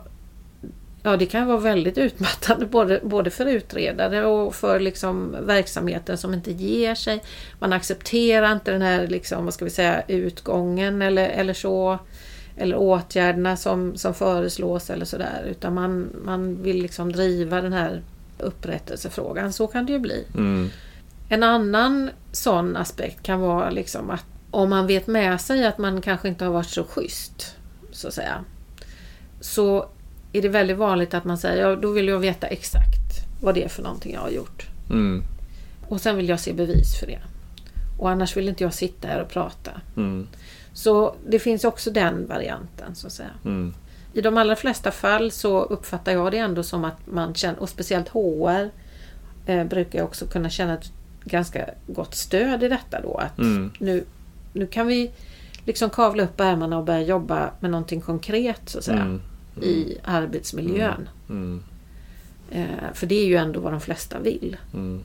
Ja, 1.06 1.16
det 1.16 1.26
kan 1.26 1.46
vara 1.46 1.58
väldigt 1.58 1.98
utmattande 1.98 2.66
både, 2.70 3.00
både 3.04 3.30
för 3.30 3.46
utredare 3.46 4.26
och 4.26 4.54
för 4.54 4.80
liksom 4.80 5.36
verksamheten 5.40 6.18
som 6.18 6.34
inte 6.34 6.52
ger 6.52 6.94
sig. 6.94 7.22
Man 7.58 7.72
accepterar 7.72 8.52
inte 8.52 8.70
den 8.72 8.82
här 8.82 9.06
liksom, 9.06 9.44
vad 9.44 9.54
ska 9.54 9.64
vi 9.64 9.70
säga, 9.70 10.02
utgången 10.08 11.02
eller, 11.02 11.28
eller 11.28 11.54
så. 11.54 11.98
Eller 12.56 12.76
åtgärderna 12.76 13.56
som, 13.56 13.96
som 13.96 14.14
föreslås 14.14 14.90
eller 14.90 15.04
sådär. 15.04 15.46
Utan 15.50 15.74
man, 15.74 16.10
man 16.24 16.62
vill 16.62 16.82
liksom 16.82 17.12
driva 17.12 17.60
den 17.60 17.72
här 17.72 18.02
upprättelsefrågan. 18.38 19.52
Så 19.52 19.66
kan 19.66 19.86
det 19.86 19.92
ju 19.92 19.98
bli. 19.98 20.24
Mm. 20.34 20.70
En 21.28 21.42
annan 21.42 22.10
sån 22.32 22.76
aspekt 22.76 23.22
kan 23.22 23.40
vara 23.40 23.70
liksom 23.70 24.10
att 24.10 24.24
om 24.50 24.70
man 24.70 24.86
vet 24.86 25.06
med 25.06 25.40
sig 25.40 25.66
att 25.66 25.78
man 25.78 26.00
kanske 26.00 26.28
inte 26.28 26.44
har 26.44 26.52
varit 26.52 26.66
så 26.66 26.84
schysst, 26.84 27.56
så 27.90 28.08
att 28.08 28.14
säga. 28.14 28.44
Så 29.40 29.88
är 30.32 30.42
det 30.42 30.48
väldigt 30.48 30.76
vanligt 30.76 31.14
att 31.14 31.24
man 31.24 31.38
säger, 31.38 31.68
ja 31.68 31.76
då 31.76 31.90
vill 31.90 32.08
jag 32.08 32.18
veta 32.18 32.46
exakt 32.46 32.94
vad 33.40 33.54
det 33.54 33.64
är 33.64 33.68
för 33.68 33.82
någonting 33.82 34.14
jag 34.14 34.20
har 34.20 34.30
gjort. 34.30 34.66
Mm. 34.90 35.22
Och 35.88 36.00
sen 36.00 36.16
vill 36.16 36.28
jag 36.28 36.40
se 36.40 36.52
bevis 36.52 36.98
för 37.00 37.06
det. 37.06 37.18
Och 37.98 38.10
annars 38.10 38.36
vill 38.36 38.48
inte 38.48 38.64
jag 38.64 38.74
sitta 38.74 39.08
här 39.08 39.22
och 39.22 39.28
prata. 39.28 39.70
Mm. 39.96 40.26
Så 40.72 41.14
det 41.26 41.38
finns 41.38 41.64
också 41.64 41.90
den 41.90 42.26
varianten, 42.26 42.94
så 42.94 43.06
att 43.06 43.12
säga. 43.12 43.30
Mm. 43.44 43.74
I 44.12 44.20
de 44.20 44.36
allra 44.36 44.56
flesta 44.56 44.90
fall 44.90 45.30
så 45.30 45.62
uppfattar 45.62 46.12
jag 46.12 46.32
det 46.32 46.38
ändå 46.38 46.62
som 46.62 46.84
att 46.84 47.06
man 47.06 47.34
känner, 47.34 47.58
och 47.58 47.68
speciellt 47.68 48.08
HR 48.08 48.70
eh, 49.46 49.64
brukar 49.64 49.98
jag 49.98 50.06
också 50.06 50.26
kunna 50.26 50.50
känna 50.50 50.74
ett 50.74 50.92
ganska 51.24 51.70
gott 51.86 52.14
stöd 52.14 52.62
i 52.62 52.68
detta 52.68 53.00
då. 53.00 53.14
Att 53.16 53.38
Mm. 53.38 53.70
nu, 53.78 54.04
nu 54.52 54.66
kan 54.66 54.86
vi 54.86 55.10
liksom 55.64 55.90
kavla 55.90 56.22
upp 56.22 56.40
ärmarna 56.40 56.78
och 56.78 56.84
börja 56.84 57.02
jobba 57.02 57.50
med 57.60 57.70
någonting 57.70 58.00
konkret 58.00 58.60
så 58.64 58.78
att 58.78 58.84
säga. 58.84 59.00
Mm. 59.00 59.20
I 59.62 59.98
arbetsmiljön. 60.04 61.08
Eh, 62.50 62.64
för 62.94 63.06
det 63.06 63.14
är 63.14 63.26
ju 63.26 63.34
ändå 63.36 63.60
vad 63.60 63.72
de 63.72 63.80
flesta 63.80 64.18
vill. 64.18 64.56
Mm. 64.74 65.00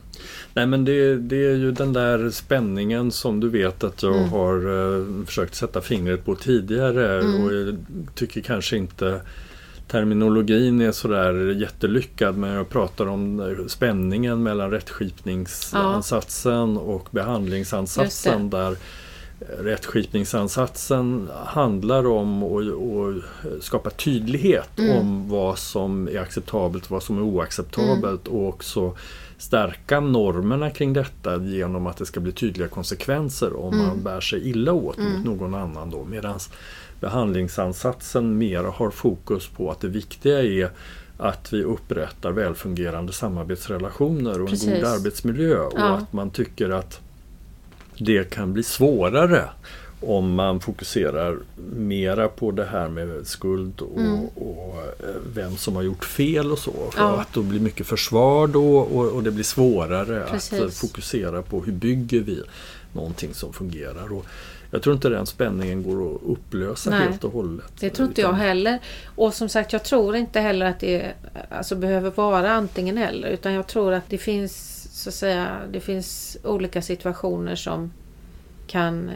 Nej 0.53 0.65
men 0.65 0.86
det, 0.86 1.15
det 1.17 1.36
är 1.36 1.55
ju 1.55 1.72
den 1.72 1.93
där 1.93 2.29
spänningen 2.29 3.12
som 3.12 3.39
du 3.39 3.50
vet 3.50 3.84
att 3.84 4.03
jag 4.03 4.15
Mm. 4.17 4.29
har 4.29 4.55
eh, 4.55 5.25
försökt 5.25 5.55
sätta 5.55 5.81
fingret 5.81 6.25
på 6.25 6.36
tidigare 6.36 7.19
Mm. 7.22 7.43
och 7.43 7.53
jag 7.53 7.77
tycker 8.15 8.41
kanske 8.41 8.77
inte 8.77 9.22
terminologin 9.88 10.81
är 10.81 10.91
sådär 10.91 11.34
jättelyckad 11.62 12.38
men 12.38 12.50
jag 12.50 12.69
pratar 12.69 13.05
om 13.08 13.39
eh, 13.39 13.65
spänningen 13.67 14.43
mellan 14.43 14.72
rättskipningsansatsen 14.72 16.77
och 16.77 17.08
behandlingsansatsen 17.12 18.50
där 18.50 18.75
rättskipningsansatsen 19.60 21.29
handlar 21.46 22.08
om 22.08 22.43
att 22.43 23.63
skapa 23.63 23.89
tydlighet 23.89 24.79
Mm. 24.79 24.98
om 24.98 25.29
vad 25.29 25.58
som 25.58 26.08
är 26.08 26.19
acceptabelt 26.19 26.86
och 26.86 26.91
vad 26.91 27.03
som 27.03 27.17
är 27.17 27.22
oacceptabelt 27.22 28.27
och 28.27 28.48
också 28.48 28.96
stärka 29.38 30.00
normerna 30.00 30.69
kring 30.69 30.93
detta 30.93 31.38
genom 31.43 31.88
att 31.88 31.98
det 31.98 32.05
ska 32.05 32.19
bli 32.19 32.31
tydliga 32.31 32.67
konsekvenser 32.67 33.55
om 33.60 33.74
Mm. 33.74 33.86
man 33.88 34.03
bär 34.03 34.22
sig 34.22 34.50
illa 34.50 34.74
åt 34.74 34.98
Mm. 34.98 35.12
mot 35.13 35.25
någon 35.25 35.53
annan. 35.55 35.89
Då, 35.89 36.03
medans 36.05 36.50
behandlingsansatsen 37.00 38.38
mer 38.38 38.63
har 38.63 38.91
fokus 38.91 39.48
på 39.48 39.72
att 39.72 39.79
det 39.81 39.88
viktiga 39.88 40.43
är 40.43 40.69
att 41.17 41.53
vi 41.53 41.63
upprättar 41.63 42.31
välfungerande 42.31 43.13
samarbetsrelationer 43.13 44.31
och 44.34 44.39
en 44.39 44.48
Precis. 44.48 44.74
god 44.74 44.84
arbetsmiljö 44.84 45.60
och 45.60 45.74
Ja. 45.79 45.84
att 45.89 46.13
man 46.13 46.29
tycker 46.29 46.69
att 46.69 47.01
det 48.00 48.29
kan 48.29 48.53
bli 48.53 48.63
svårare 48.63 49.50
om 50.01 50.34
man 50.34 50.60
fokuserar 50.60 51.38
mera 51.75 52.27
på 52.27 52.51
det 52.51 52.65
här 52.65 52.89
med 52.89 53.27
skuld 53.27 53.82
och, 53.82 54.00
Mm. 54.00 54.25
och 54.25 54.77
eh, 54.79 55.15
vem 55.34 55.58
som 55.58 55.75
har 55.75 55.84
gjort 55.84 56.06
fel 56.06 56.51
och 56.51 56.60
så. 56.60 56.72
För 56.91 57.01
Ja. 57.01 57.22
att 57.22 57.34
då 57.34 57.41
blir 57.41 57.60
mycket 57.60 57.88
försvar 57.88 58.48
då 58.48 58.77
och, 58.77 59.12
och 59.12 59.24
det 59.24 59.32
blir 59.32 59.44
svårare 59.44 60.24
att 60.24 60.32
Precis. 60.32 60.60
eh, 60.60 60.70
fokusera 60.70 61.41
på 61.41 61.62
hur 61.63 61.74
bygger 61.74 62.20
vi 62.20 62.44
någonting 62.94 63.34
som 63.34 63.53
fungerar. 63.53 64.13
Och 64.13 64.25
jag 64.71 64.81
tror 64.81 64.95
inte 64.95 65.09
den 65.09 65.25
spänningen 65.25 65.83
går 65.83 66.15
att 66.15 66.21
upplösa 66.23 66.89
Nej. 66.89 66.99
helt 66.99 67.23
och 67.23 67.31
hållet. 67.31 67.73
Det 67.79 67.89
tror 67.89 68.07
inte 68.07 68.21
jag 68.21 68.33
heller. 68.33 68.79
Och 69.15 69.33
som 69.33 69.49
sagt, 69.49 69.73
jag 69.73 69.83
tror 69.83 70.15
inte 70.15 70.39
heller 70.39 70.65
att 70.65 70.79
det 70.79 71.13
alltså, 71.49 71.75
behöver 71.75 72.11
vara 72.11 72.51
antingen 72.51 72.97
eller. 72.97 73.27
Utan 73.27 73.53
jag 73.53 73.67
tror 73.67 73.93
att 73.93 74.09
det 74.09 74.17
finns 74.17 74.75
så 75.03 75.09
att 75.09 75.13
säga, 75.13 75.57
det 75.71 75.79
finns 75.79 76.38
olika 76.43 76.81
situationer 76.81 77.55
som 77.55 77.91
kan 78.67 79.09
eh, 79.09 79.15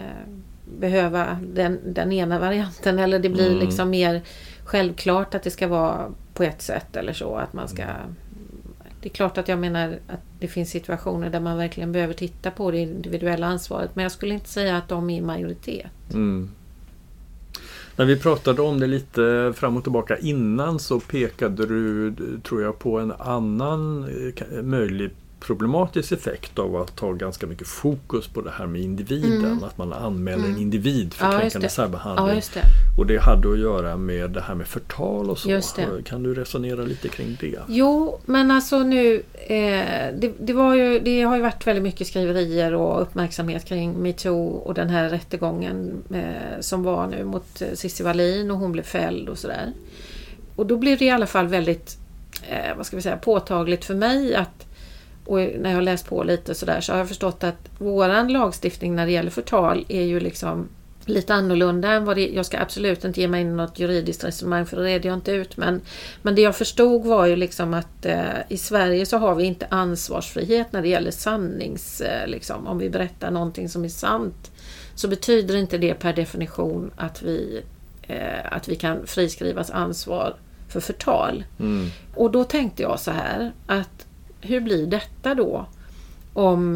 behöva 0.80 1.38
den, 1.54 1.80
den 1.94 2.12
ena 2.12 2.40
varianten. 2.40 3.00
Eller 3.00 3.20
det 3.20 3.30
blir 3.30 3.48
Mm. 3.48 3.60
liksom 3.60 3.90
mer 3.90 4.22
självklart 4.64 5.36
att 5.36 5.44
det 5.44 5.52
ska 5.52 5.68
vara 5.68 6.12
på 6.34 6.44
ett 6.44 6.62
sätt 6.62 6.96
eller 6.96 7.14
så. 7.14 7.36
Att 7.36 7.54
man 7.54 7.68
ska... 7.68 7.84
Det 9.04 9.10
är 9.10 9.14
klart 9.14 9.38
att 9.38 9.48
jag 9.48 9.60
menar 9.60 10.00
att 10.08 10.20
det 10.40 10.48
finns 10.48 10.70
situationer 10.70 11.30
där 11.30 11.40
man 11.40 11.58
verkligen 11.58 11.92
behöver 11.92 12.14
titta 12.14 12.52
på 12.52 12.72
det 12.72 12.78
individuella 12.78 13.48
ansvaret. 13.48 13.96
Men 13.96 14.04
jag 14.04 14.12
skulle 14.12 14.34
inte 14.34 14.50
säga 14.50 14.78
att 14.78 14.90
de 14.90 15.10
är 15.10 15.18
i 15.18 15.22
majoritet. 15.22 15.92
Mm. 16.14 16.50
När 17.96 18.06
vi 18.06 18.20
pratade 18.20 18.62
om 18.62 18.80
det 18.80 18.88
lite 18.88 19.54
fram 19.56 19.78
och 19.78 19.84
tillbaka 19.84 20.18
innan 20.18 20.80
så 20.80 21.00
pekade 21.00 21.66
du, 21.66 22.14
tror 22.44 22.62
jag, 22.62 22.80
på 22.80 23.00
en 23.00 23.12
annan 23.12 24.04
eh, 24.04 24.64
möjlig 24.64 25.12
problematisk 25.48 26.12
effekt 26.12 26.60
av 26.60 26.76
att 26.76 27.00
ha 27.00 27.12
ganska 27.12 27.48
mycket 27.48 27.68
fokus 27.68 28.28
på 28.28 28.42
det 28.42 28.52
här 28.52 28.68
med 28.68 28.82
individen. 28.82 29.46
Mm. 29.46 29.64
Att 29.64 29.78
man 29.78 29.94
anmäler 29.94 30.38
Mm. 30.44 30.52
en 30.56 30.62
individ 30.62 31.14
för 31.14 31.26
Ja, 31.26 31.40
kränkande 31.40 31.70
särbehandling. 31.70 32.42
Ja, 32.56 32.62
det. 32.62 33.00
Och 33.00 33.06
det 33.06 33.18
hade 33.18 33.52
att 33.52 33.60
göra 33.60 33.98
med 33.98 34.32
det 34.32 34.42
här 34.42 34.56
med 34.56 34.68
förtal 34.68 35.30
och 35.30 35.38
så. 35.38 35.62
Kan 36.06 36.24
du 36.24 36.34
resonera 36.34 36.82
lite 36.82 37.10
kring 37.10 37.38
det? 37.40 37.60
Jo, 37.68 38.20
men 38.26 38.52
alltså 38.52 38.80
nu... 38.80 39.24
Eh, 39.34 40.14
det, 40.20 40.34
det, 40.40 40.54
var 40.54 40.76
ju, 40.76 41.00
det 41.00 41.22
har 41.22 41.36
ju 41.36 41.42
varit 41.42 41.68
väldigt 41.68 41.84
mycket 41.84 42.08
skriverier 42.08 42.74
och 42.74 43.02
uppmärksamhet 43.02 43.66
kring 43.66 43.94
metoo 44.02 44.48
och 44.48 44.74
den 44.74 44.90
här 44.90 45.10
rättegången 45.10 46.04
eh, 46.14 46.60
som 46.60 46.84
var 46.84 47.08
nu 47.08 47.24
mot 47.24 47.62
eh, 47.62 47.68
Cissi 47.74 48.04
Wallin 48.04 48.52
och 48.52 48.58
hon 48.58 48.72
blev 48.72 48.84
fälld 48.84 49.30
och 49.30 49.38
sådär. 49.38 49.74
Och 50.56 50.66
då 50.66 50.78
blev 50.78 50.98
det 50.98 51.06
i 51.06 51.10
alla 51.10 51.28
fall 51.28 51.48
väldigt 51.48 51.98
eh, 52.50 52.78
vad 52.78 52.86
ska 52.86 52.96
vi 52.96 53.02
säga, 53.02 53.18
påtagligt 53.18 53.86
för 53.86 53.96
mig 53.96 54.36
att 54.36 54.66
och 55.26 55.38
när 55.38 55.70
jag 55.70 55.78
har 55.78 55.82
läst 55.82 56.06
på 56.06 56.24
lite 56.24 56.56
sådär 56.56 56.82
så 56.82 56.92
har 56.92 57.00
jag 57.00 57.08
förstått 57.08 57.44
att 57.44 57.70
våran 57.78 58.34
lagstiftning 58.34 58.96
när 58.96 59.06
det 59.06 59.12
gäller 59.12 59.32
förtal 59.32 59.86
är 59.88 60.04
ju 60.04 60.20
liksom 60.20 60.70
lite 61.06 61.34
annorlunda 61.34 61.92
än 61.92 62.06
vad 62.06 62.18
det 62.18 62.28
Jag 62.28 62.46
ska 62.46 62.60
absolut 62.60 63.06
inte 63.06 63.22
ge 63.22 63.28
mig 63.28 63.42
in 63.42 63.48
i 63.48 63.54
något 63.54 63.80
juridiskt 63.80 64.24
resonemang 64.24 64.66
för 64.66 64.78
det 64.78 64.84
reder 64.84 65.10
jag 65.10 65.18
inte 65.18 65.32
ut. 65.32 65.58
Men, 65.58 65.82
men 66.22 66.36
det 66.36 66.42
jag 66.42 66.56
förstod 66.56 67.06
var 67.06 67.26
ju 67.26 67.36
liksom 67.36 67.74
att 67.74 68.06
eh, 68.06 68.24
i 68.50 68.58
Sverige 68.58 69.06
så 69.06 69.18
har 69.18 69.36
vi 69.36 69.44
inte 69.44 69.68
ansvarsfrihet 69.70 70.72
när 70.72 70.82
det 70.82 70.88
gäller 70.88 71.12
sannings... 71.12 72.02
Eh, 72.02 72.28
liksom, 72.28 72.68
om 72.68 72.78
vi 72.78 72.90
berättar 72.90 73.32
någonting 73.32 73.70
som 73.70 73.86
är 73.86 73.90
sant 73.90 74.52
så 74.96 75.08
betyder 75.08 75.56
inte 75.56 75.78
det 75.78 75.94
per 75.94 76.14
definition 76.14 76.92
att 76.96 77.22
vi, 77.22 77.64
eh, 78.02 78.52
att 78.52 78.68
vi 78.68 78.76
kan 78.76 79.08
friskrivas 79.08 79.72
ansvar 79.72 80.36
för 80.70 80.80
förtal. 80.80 81.44
Mm. 81.60 81.90
Och 82.16 82.32
då 82.32 82.44
tänkte 82.44 82.82
jag 82.82 83.00
så 83.00 83.12
här 83.12 83.52
att 83.66 84.06
hur 84.44 84.60
blir 84.62 84.88
detta 84.88 85.36
då 85.36 85.66
om 86.34 86.76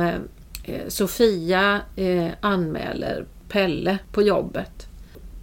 eh, 0.64 0.88
Sofia 0.88 1.82
eh, 1.96 2.28
anmäler 2.42 3.26
Pelle 3.50 3.98
på 4.12 4.22
jobbet? 4.22 4.88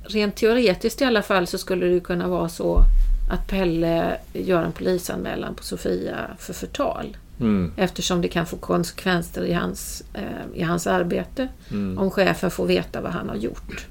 Rent 0.07 0.37
teoretiskt 0.37 1.01
i 1.01 1.05
alla 1.05 1.23
fall 1.23 1.47
så 1.47 1.59
skulle 1.59 1.87
det 1.87 2.01
kunna 2.01 2.29
vara 2.29 2.49
så 2.49 2.83
att 3.31 3.49
Pelle 3.49 4.17
gör 4.33 4.63
en 4.63 4.73
polisanmälan 4.73 5.55
på 5.55 5.63
Sofia 5.63 6.17
för 6.39 6.53
förtal. 6.53 7.17
Mm. 7.41 7.73
Eftersom 7.77 8.23
det 8.23 8.29
kan 8.29 8.47
få 8.47 8.57
konsekvenser 8.57 9.45
i 9.45 9.53
hans, 9.53 10.05
eh, 10.15 10.23
i 10.55 10.63
hans 10.63 10.87
arbete 10.87 11.49
Mm. 11.71 11.99
om 11.99 12.11
chefen 12.11 12.51
får 12.51 12.67
veta 12.67 13.01
vad 13.01 13.13
han 13.13 13.29
har 13.29 13.37
gjort. 13.37 13.87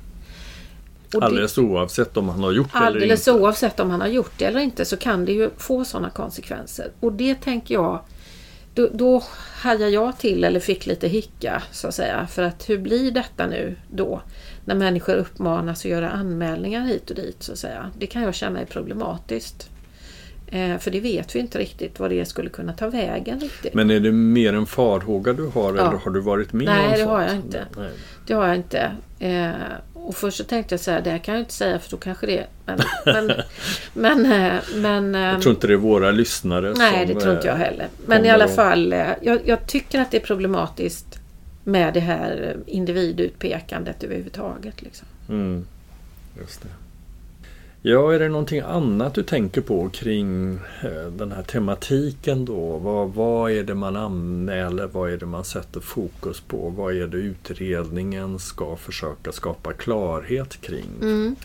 Och 1.14 1.20
det- 1.22 1.26
Alldeles 1.26 1.58
oavsett 1.58 2.18
om 2.18 2.30
han 2.30 2.44
har 2.44 2.52
gjort 2.52 2.72
det 2.74 2.78
eller 2.78 2.88
Alldeles 2.88 3.28
inte. 3.28 3.40
oavsett 3.42 3.80
om 3.80 3.90
han 3.92 4.02
har 4.02 4.08
gjort 4.08 4.32
det 4.38 4.46
eller 4.46 4.60
inte 4.60 4.86
så 4.86 4.98
kan 4.98 5.26
det 5.26 5.32
ju 5.32 5.50
få 5.58 5.86
sådana 5.86 6.10
konsekvenser. 6.10 6.92
Och 7.00 7.14
det 7.14 7.36
tänker 7.36 7.74
jag, 7.76 8.00
då, 8.74 8.90
då 8.94 9.24
hajade 9.56 9.90
jag 9.92 10.18
till 10.18 10.44
eller 10.44 10.60
fick 10.60 10.86
lite 10.86 11.08
hicka 11.08 11.64
så 11.72 11.88
att 11.88 11.96
säga. 11.96 12.28
För 12.28 12.44
att 12.44 12.70
hur 12.70 12.78
blir 12.78 13.12
detta 13.12 13.48
nu 13.48 13.76
då? 13.92 14.22
När 14.66 14.76
människor 14.76 15.16
uppmanas 15.16 15.80
att 15.80 15.92
göra 15.92 16.10
anmälningar 16.12 16.86
hit 16.86 17.10
och 17.10 17.16
dit 17.16 17.44
så 17.44 17.52
att 17.52 17.58
säga. 17.58 17.92
Det 17.98 18.08
kan 18.08 18.22
jag 18.22 18.36
känna 18.36 18.62
är 18.62 18.66
problematiskt. 18.66 19.70
Eh, 20.54 20.78
för 20.78 20.92
det 20.92 21.00
vet 21.00 21.36
vi 21.36 21.40
inte 21.40 21.60
riktigt 21.60 22.00
vad 22.00 22.10
det 22.10 22.26
skulle 22.26 22.50
kunna 22.50 22.74
ta 22.74 22.90
vägen 22.90 23.40
riktigt. 23.40 23.74
Men 23.74 23.92
är 23.92 24.00
det 24.00 24.12
mer 24.12 24.54
en 24.54 24.66
farhåga 24.66 25.34
du 25.34 25.46
har 25.48 25.64
Ja. 25.76 25.88
eller 25.88 25.98
har 25.98 26.12
du 26.12 26.20
varit 26.22 26.54
med 26.54 26.66
Nej, 26.66 26.86
om 26.86 26.92
det 26.92 26.98
sånt? 26.98 27.10
har 27.10 27.22
jag 27.22 27.36
inte. 27.36 27.66
Nej. 27.78 27.90
Det 28.28 28.34
har 28.34 28.48
jag 28.48 28.56
inte. 28.56 28.92
Eh, 29.20 29.50
och 29.94 30.16
först 30.16 30.38
så 30.38 30.44
tänkte 30.44 30.74
jag 30.74 30.80
så 30.80 30.92
här, 30.92 31.02
det 31.02 31.10
här 31.10 31.18
kan 31.18 31.34
jag 31.34 31.42
inte 31.42 31.54
säga 31.54 31.80
för 31.80 31.92
då 31.92 31.98
kanske 31.98 32.26
det... 32.26 32.46
Men, 32.66 32.80
men, 33.06 33.32
men, 33.94 34.26
eh, 34.26 34.54
men 34.76 35.14
Jag 35.14 35.42
tror 35.42 35.56
inte 35.56 35.68
det 35.68 35.74
är 35.74 35.78
våra 35.78 36.12
lyssnare 36.12 36.74
Nej, 36.78 37.08
som... 37.08 37.16
det 37.16 37.22
tror 37.22 37.36
inte 37.36 37.48
jag 37.48 37.56
heller. 37.56 37.88
Men 38.06 38.26
i 38.26 38.30
alla 38.30 38.48
fall, 38.48 38.92
jag, 39.22 39.40
jag 39.46 39.68
tycker 39.68 40.00
att 40.02 40.12
det 40.12 40.18
är 40.18 40.22
problematiskt 40.26 41.20
med 41.64 41.94
det 41.94 42.00
här 42.00 42.58
individutpekandet 42.66 44.04
överhuvudtaget. 44.04 44.82
Liksom. 44.82 45.08
Mm, 45.30 45.66
just 46.40 46.62
det. 46.62 46.68
Ja, 47.86 48.14
är 48.14 48.20
det 48.20 48.30
någonting 48.30 48.60
annat 48.60 49.14
du 49.14 49.24
tänker 49.24 49.62
på 49.62 49.90
kring 49.90 50.60
eh, 50.84 51.12
den 51.12 51.32
här 51.32 51.44
tematiken 51.44 52.46
då? 52.46 52.78
Vad, 52.78 53.14
vad 53.14 53.52
är 53.52 53.64
det 53.64 53.76
man 53.76 53.96
anmäler? 53.96 54.88
Vad 54.88 55.12
är 55.12 55.18
det 55.18 55.26
man 55.26 55.44
sätter 55.44 55.80
fokus 55.80 56.40
på? 56.40 56.70
Vad 56.70 56.96
är 56.96 57.08
det 57.08 57.18
utredningen 57.18 58.40
ska 58.40 58.76
försöka 58.76 59.32
skapa 59.32 59.74
klarhet 59.74 60.62
kring? 60.62 60.90
Mm. 61.02 61.36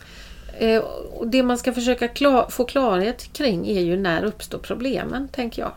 Eh, 0.57 0.81
och 1.11 1.27
det 1.27 1.43
man 1.43 1.57
ska 1.57 1.73
försöka 1.73 2.07
klar, 2.07 2.47
få 2.49 2.65
klarhet 2.65 3.33
kring 3.33 3.67
är 3.67 3.81
ju 3.81 3.97
när 3.97 4.23
uppstår 4.23 4.59
problemen, 4.59 5.27
tänker 5.27 5.61
jag. 5.61 5.71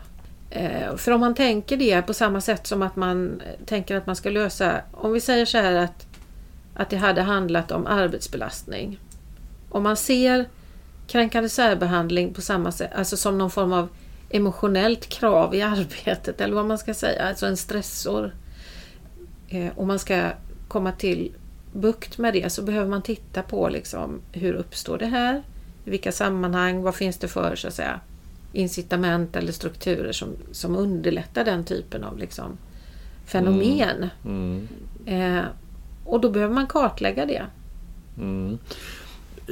Eh, 0.51 0.97
för 0.97 1.13
om 1.13 1.21
man 1.21 1.35
tänker 1.35 1.77
det 1.77 2.03
på 2.03 2.15
samma 2.15 2.41
sätt 2.41 2.67
som 2.67 2.83
att 2.83 2.97
man 2.97 3.43
tänker 3.67 3.97
att 3.97 4.07
man 4.07 4.17
ska 4.17 4.31
lösa... 4.31 4.81
Om 4.93 5.13
vi 5.13 5.21
säger 5.21 5.47
så 5.47 5.59
här 5.59 5.75
att, 5.75 6.07
att 6.75 6.91
det 6.91 6.97
hade 6.97 7.23
handlat 7.23 7.73
om 7.73 7.87
arbetsbelastning. 7.87 8.99
Om 9.73 9.83
man 9.83 9.97
ser 9.97 10.49
kränkande 11.07 11.49
särbehandling 11.49 12.35
på 12.35 12.41
samma 12.41 12.73
sätt, 12.73 12.91
alltså 12.95 13.17
som 13.17 13.39
någon 13.39 13.51
form 13.51 13.73
av 13.73 13.89
emotionellt 14.31 15.09
krav 15.09 15.55
i 15.55 15.63
arbetet 15.63 16.41
eller 16.41 16.55
vad 16.55 16.67
man 16.67 16.79
ska 16.79 16.95
säga, 16.95 17.29
alltså 17.29 17.47
en 17.47 17.57
stressor. 17.57 18.35
Eh, 19.49 19.79
om 19.79 19.89
man 19.89 19.99
ska 19.99 20.31
komma 20.69 20.93
till 20.93 21.33
bukt 21.73 22.19
med 22.19 22.35
det 22.35 22.53
så 22.53 22.63
behöver 22.63 22.91
man 22.91 23.03
titta 23.03 23.43
på 23.43 23.69
liksom, 23.69 24.21
hur 24.33 24.55
uppstår 24.55 24.99
det 24.99 25.07
här? 25.07 25.43
I 25.85 25.91
vilka 25.91 26.13
sammanhang? 26.13 26.83
Vad 26.83 26.95
finns 26.95 27.19
det 27.19 27.29
för 27.29 27.57
så 27.57 27.69
att 27.69 27.75
säga, 27.75 28.01
incitament 28.53 29.37
eller 29.37 29.53
strukturer 29.53 30.13
som, 30.13 30.29
som 30.53 30.77
underlättar 30.77 31.45
den 31.45 31.65
typen 31.65 32.05
av 32.05 32.19
liksom, 32.19 32.59
fenomen? 33.27 34.09
Mm. 34.25 34.69
Eh, 35.07 35.45
och 36.05 36.21
då 36.21 36.31
behöver 36.31 36.55
man 36.55 36.67
kartlägga 36.67 37.27
det. 37.27 37.43
Mm. 38.19 38.59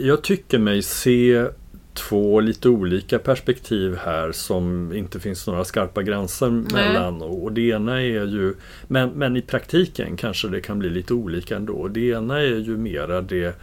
Jag 0.02 0.23
tycker 0.23 0.59
mig 0.59 0.83
se 0.83 1.47
två 1.95 2.40
lite 2.40 2.69
olika 2.69 3.19
perspektiv 3.19 3.97
här 3.97 4.33
som 4.33 4.92
inte 4.92 5.21
finns 5.21 5.47
några 5.47 5.64
skarpa 5.64 6.02
gränser 6.02 6.50
mellan. 6.50 7.23
Och 7.23 7.52
det 7.52 7.61
ena 7.61 8.02
är 8.02 8.26
ju, 8.26 8.54
men, 8.88 9.11
men 9.11 9.37
i 9.37 9.42
praktiken 9.42 10.16
kanske 10.16 10.49
det 10.49 10.61
kan 10.61 10.78
bli 10.78 10.90
lite 10.90 11.14
olika 11.14 11.57
ändå. 11.57 11.88
Det 11.88 12.00
ena 12.00 12.40
är 12.40 12.57
ju 12.57 12.76
mera 12.76 13.23
det 13.23 13.57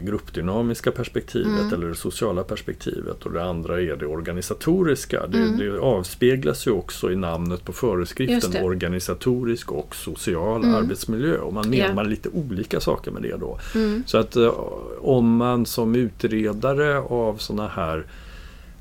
gruppdynamiska 0.00 0.90
perspektivet 0.90 1.46
Mm. 1.60 1.74
eller 1.74 1.86
det 1.88 1.94
sociala 1.94 2.42
perspektivet 2.44 3.26
och 3.26 3.32
det 3.32 3.44
andra 3.44 3.80
är 3.80 3.96
det 3.96 4.06
organisatoriska. 4.06 5.26
Det, 5.26 5.38
Mm. 5.38 5.58
det 5.58 5.78
avspeglas 5.80 6.66
ju 6.66 6.70
också 6.70 7.12
i 7.12 7.16
namnet 7.16 7.64
på 7.64 7.72
föreskriften 7.72 8.64
organisatorisk 8.64 9.72
och 9.72 9.94
social 9.96 10.62
Mm. 10.64 10.74
arbetsmiljö. 10.74 11.38
Och 11.38 11.52
man 11.54 11.70
menar 11.70 11.94
man 11.94 12.08
lite 12.10 12.28
olika 12.28 12.80
saker 12.80 13.10
med 13.10 13.22
det 13.22 13.36
då. 13.40 13.58
Mm. 13.74 14.02
Så 14.06 14.18
att 14.18 14.36
eh, 14.36 14.52
om 15.00 15.36
man 15.36 15.66
som 15.66 15.94
utredare 15.96 16.98
av 16.98 17.36
sådana 17.36 17.68
här 17.68 18.04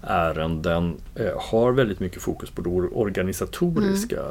ärenden 0.01 0.98
eh, 1.15 1.32
har 1.38 1.72
väldigt 1.72 2.00
mycket 2.00 2.22
fokus 2.22 2.50
på 2.50 2.62
det 2.62 2.70
organisatoriska. 2.70 4.22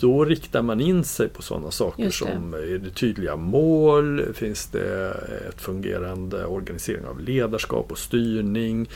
Då 0.00 0.24
riktar 0.24 0.62
man 0.62 0.80
in 0.80 1.04
sig 1.04 1.28
på 1.28 1.42
sådana 1.42 1.70
saker 1.70 2.02
Mm. 2.02 2.12
Som 2.12 2.54
är 2.54 2.78
det 2.78 2.90
tydliga 2.90 3.36
mål? 3.36 4.22
Finns 4.34 4.66
det 4.66 5.10
ett 5.48 5.60
fungerande 5.60 6.44
organisering 6.44 7.06
av 7.06 7.20
ledarskap 7.20 7.92
och 7.92 7.98
styrning? 7.98 8.88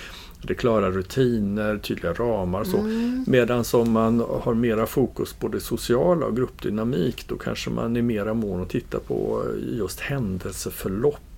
Det 0.43 0.53
är 0.53 0.55
klara 0.55 0.91
rutiner, 0.91 1.79
tydliga 1.79 2.12
ramar 2.12 2.61
och 2.61 2.67
så. 2.67 2.79
Mm. 2.79 3.25
Medan 3.27 3.65
om 3.73 3.93
man 3.93 4.21
har 4.43 4.55
mera 4.55 4.87
fokus 4.87 5.33
på 5.33 5.49
det 5.49 5.61
sociala 5.61 6.27
och 6.27 6.37
gruppdynamik 6.37 7.29
då 7.29 7.37
kanske 7.37 7.71
man 7.71 7.97
är 7.97 8.03
mera 8.03 8.35
mån 8.35 8.62
att 8.62 8.71
titta 8.71 8.99
på 8.99 9.45
just 9.79 10.01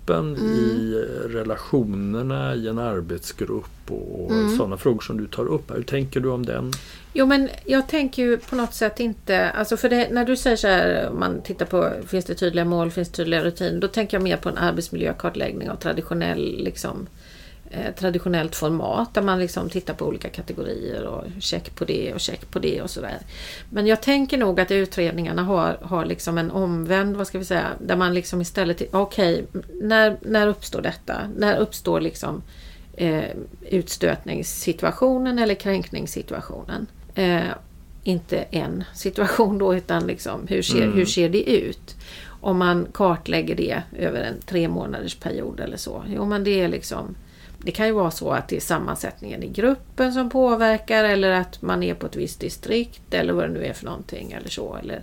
händelseförloppen 0.08 0.36
Mm. 0.36 0.54
i 0.54 0.94
relationerna 1.28 2.54
i 2.54 2.68
en 2.68 2.78
arbetsgrupp 2.78 3.64
och 3.90 4.30
Mm. 4.30 4.56
sådana 4.56 4.76
frågor 4.76 5.00
som 5.00 5.16
du 5.18 5.26
tar 5.26 5.46
upp. 5.46 5.76
Hur 5.76 5.82
tänker 5.82 6.20
du 6.20 6.28
om 6.28 6.46
den? 6.46 6.70
Jo 7.12 7.26
men 7.26 7.48
jag 7.64 7.88
tänker 7.88 8.22
ju 8.22 8.36
på 8.38 8.56
något 8.56 8.74
sätt 8.74 9.00
inte, 9.00 9.50
alltså 9.50 9.76
för 9.76 9.88
det, 9.88 10.08
när 10.10 10.24
du 10.24 10.36
säger 10.36 10.56
så 10.56 10.66
här, 10.68 11.08
om 11.10 11.20
man 11.20 11.42
tittar 11.42 11.66
på 11.66 11.90
finns 12.06 12.24
det 12.24 12.34
tydliga 12.34 12.64
mål, 12.64 12.90
finns 12.90 13.08
det 13.08 13.16
tydliga 13.16 13.44
rutiner, 13.44 13.80
då 13.80 13.88
tänker 13.88 14.16
jag 14.16 14.22
mer 14.24 14.36
på 14.36 14.48
en 14.48 14.58
arbetsmiljökartläggning 14.58 15.70
av 15.70 15.76
traditionell, 15.76 16.56
liksom, 16.64 17.06
traditionellt 17.98 18.56
format 18.56 19.14
där 19.14 19.22
man 19.22 19.38
liksom 19.38 19.70
tittar 19.70 19.94
på 19.94 20.06
olika 20.06 20.28
kategorier 20.28 21.04
och 21.06 21.24
check 21.40 21.74
på 21.74 21.84
det 21.84 22.14
och 22.14 22.20
check 22.20 22.50
på 22.50 22.58
det 22.58 22.82
och 22.82 22.90
sådär. 22.90 23.18
Men 23.70 23.86
jag 23.86 24.00
tänker 24.02 24.38
nog 24.38 24.60
att 24.60 24.70
utredningarna 24.70 25.42
har, 25.42 25.78
har 25.82 26.04
liksom 26.04 26.38
en 26.38 26.50
omvänd, 26.50 27.16
vad 27.16 27.26
ska 27.26 27.38
vi 27.38 27.44
säga, 27.44 27.66
där 27.86 27.96
man 27.96 28.14
liksom 28.14 28.40
istället, 28.40 28.82
okej, 28.94 29.44
när, 29.82 30.16
när 30.22 30.46
uppstår 30.46 30.82
detta? 30.82 31.14
När 31.36 31.56
uppstår 31.56 32.00
liksom 32.00 32.42
eh, 32.96 33.24
utstötningssituationen 33.70 35.38
eller 35.38 35.54
kränkningssituationen. 35.54 36.86
Eh, 37.14 37.40
inte 38.04 38.36
en 38.38 38.84
situation 38.94 39.58
då 39.58 39.74
utan 39.74 40.06
liksom 40.06 40.46
hur 40.48 40.62
ser, 40.62 40.82
Mm. 40.82 40.96
hur 40.96 41.04
ser 41.06 41.28
det 41.28 41.50
ut? 41.50 41.96
Om 42.40 42.58
man 42.58 42.86
kartlägger 42.92 43.54
det 43.54 43.82
över 43.98 44.20
en 44.20 44.40
tre 44.46 44.68
månaders 44.68 45.14
period 45.14 45.60
eller 45.60 45.76
så. 45.76 46.04
Jo 46.08 46.24
men 46.24 46.44
det 46.44 46.60
är 46.60 46.68
liksom 46.68 47.14
det 47.58 47.70
kan 47.72 47.86
ju 47.86 47.92
vara 47.92 48.10
så 48.10 48.30
att 48.30 48.48
det 48.48 48.56
är 48.56 48.60
sammansättningen 48.60 49.42
i 49.42 49.48
gruppen 49.48 50.12
som 50.12 50.30
påverkar 50.30 51.04
eller 51.04 51.30
att 51.30 51.62
man 51.62 51.82
är 51.82 51.94
på 51.94 52.06
ett 52.06 52.16
visst 52.16 52.40
distrikt 52.40 53.14
eller 53.14 53.32
vad 53.32 53.44
det 53.44 53.48
nu 53.52 53.64
är 53.64 53.72
för 53.72 53.84
någonting 53.84 54.32
eller 54.32 54.48
så. 54.48 54.76
Eller 54.82 55.02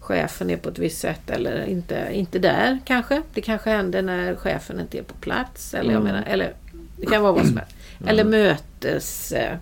chefen 0.00 0.50
är 0.50 0.56
på 0.56 0.68
ett 0.68 0.78
visst 0.78 1.00
sätt 1.00 1.30
eller 1.30 1.64
inte, 1.66 2.08
inte 2.12 2.38
där 2.38 2.78
kanske. 2.84 3.22
Det 3.34 3.40
kanske 3.40 3.70
händer 3.70 4.02
när 4.02 4.36
chefen 4.36 4.80
inte 4.80 4.98
är 4.98 5.02
på 5.02 5.14
plats. 5.14 5.74
Eller, 5.74 5.92
jag 5.92 6.00
Mm. 6.00 6.12
menar, 6.12 6.26
eller 6.28 6.52
det 6.96 7.06
kan 7.06 7.22
vara 7.22 7.32
vad 7.32 7.46
som 7.46 7.56
helst. 7.56 7.74
Eller 8.06 8.24
möteskultur, 8.24 9.60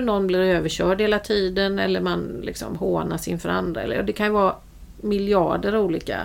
någon 0.00 0.26
blir 0.26 0.38
överkörd 0.40 1.00
hela 1.00 1.18
tiden 1.18 1.78
eller 1.78 2.00
man 2.00 2.40
liksom 2.42 2.76
hånas 2.76 3.28
inför 3.28 3.48
andra. 3.48 3.82
Eller, 3.82 4.02
det 4.02 4.12
kan 4.12 4.26
ju 4.26 4.32
vara 4.32 4.54
miljarder 5.00 5.76
olika 5.76 6.20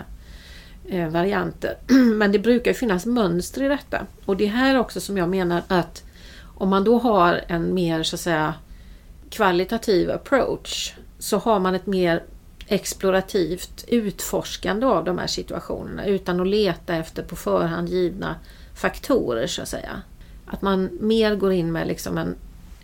eh, 0.87 1.09
varianter. 1.09 1.77
Men 2.15 2.31
det 2.31 2.39
brukar 2.39 2.73
finnas 2.73 3.05
mönster 3.05 3.63
i 3.63 3.67
detta. 3.67 4.05
Och 4.25 4.37
det 4.37 4.45
är 4.45 4.49
här 4.49 4.79
också 4.79 4.99
som 5.01 5.17
jag 5.17 5.29
menar 5.29 5.61
att 5.67 6.03
om 6.55 6.69
man 6.69 6.83
då 6.83 6.97
har 6.97 7.41
en 7.47 7.73
mer 7.73 8.03
så 8.03 8.15
att 8.15 8.19
säga 8.19 8.53
kvalitativ 9.29 10.11
approach 10.11 10.93
så 11.19 11.37
har 11.37 11.59
man 11.59 11.75
ett 11.75 11.85
mer 11.85 12.23
explorativt 12.67 13.85
utforskande 13.87 14.85
av 14.85 15.05
de 15.05 15.17
här 15.17 15.27
situationerna 15.27 16.05
utan 16.05 16.39
att 16.39 16.47
leta 16.47 16.95
efter 16.95 17.23
på 17.23 17.35
förhand 17.35 17.89
givna 17.89 18.35
faktorer 18.75 19.47
så 19.47 19.61
att 19.61 19.67
säga. 19.67 20.01
Att 20.45 20.61
man 20.61 20.89
mer 21.01 21.35
går 21.35 21.53
in 21.53 21.71
med 21.71 21.87
liksom 21.87 22.17
en, 22.17 22.35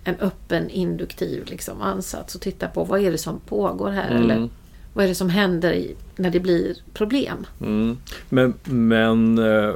en 0.04 0.16
öppen 0.16 0.70
induktiv 0.70 1.46
liksom 1.46 1.82
ansats 1.82 2.36
och 2.36 2.42
tittar 2.42 2.68
på 2.68 2.84
vad 2.84 3.02
är 3.02 3.12
det 3.12 3.18
som 3.18 3.40
pågår 3.40 3.92
här 3.92 4.10
Mm. 4.12 4.24
eller 4.24 4.50
vad 4.94 5.06
är 5.06 5.10
det 5.10 5.16
som 5.16 5.30
händer 5.30 5.86
när 6.16 6.30
det 6.30 6.40
blir 6.40 6.76
problem. 6.94 7.46
Mm. 7.62 7.98
Men, 8.30 8.54
men 8.64 9.38
eh, 9.38 9.74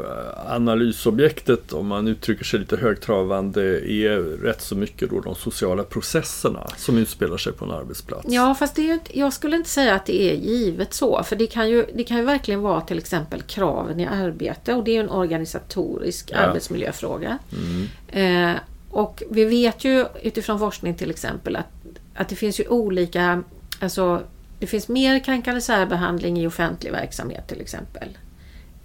analysobjektet, 0.47 1.73
om 1.73 1.87
man 1.87 2.07
uttrycker 2.07 2.45
sig 2.45 2.59
lite 2.59 2.77
högtravande, 2.77 3.61
är 3.91 4.19
rätt 4.43 4.61
så 4.61 4.75
mycket 4.75 5.09
då 5.09 5.19
de 5.19 5.35
sociala 5.35 5.83
processerna 5.83 6.67
som 6.77 6.97
utspelar 6.97 7.37
sig 7.37 7.53
på 7.53 7.65
en 7.65 7.71
arbetsplats. 7.71 8.25
Ja, 8.29 8.55
fast 8.55 8.75
det 8.75 8.91
är 8.91 8.99
jag 9.13 9.33
skulle 9.33 9.55
inte 9.55 9.69
säga 9.69 9.95
att 9.95 10.05
det 10.05 10.31
är 10.31 10.35
givet 10.35 10.93
så. 10.93 11.23
För 11.23 11.35
det 11.35 11.47
kan, 11.47 11.69
ju, 11.69 11.85
det 11.95 12.03
kan 12.03 12.17
ju 12.17 12.23
verkligen 12.23 12.61
vara 12.61 12.81
till 12.81 12.97
exempel 12.97 13.41
kraven 13.41 13.99
i 13.99 14.05
arbete 14.05 14.73
och 14.73 14.83
det 14.83 14.97
är 14.97 14.99
en 14.99 15.09
organisatorisk 15.09 16.29
Ja. 16.31 16.37
arbetsmiljöfråga. 16.37 17.37
Mm. 17.51 18.51
Eh, 18.51 18.57
och 18.89 19.23
vi 19.29 19.45
vet 19.45 19.83
ju 19.83 20.05
utifrån 20.21 20.59
forskning 20.59 20.95
till 20.95 21.09
exempel 21.09 21.55
att, 21.55 21.67
att 22.15 22.29
det 22.29 22.35
finns 22.35 22.59
ju 22.59 22.67
olika, 22.67 23.43
alltså 23.79 24.21
det 24.63 24.67
finns 24.67 24.87
mer 24.87 25.19
kränkande 25.19 25.61
särbehandling 25.61 26.39
i 26.39 26.47
offentlig 26.47 26.91
verksamhet 26.91 27.47
till 27.47 27.61
exempel 27.61 28.17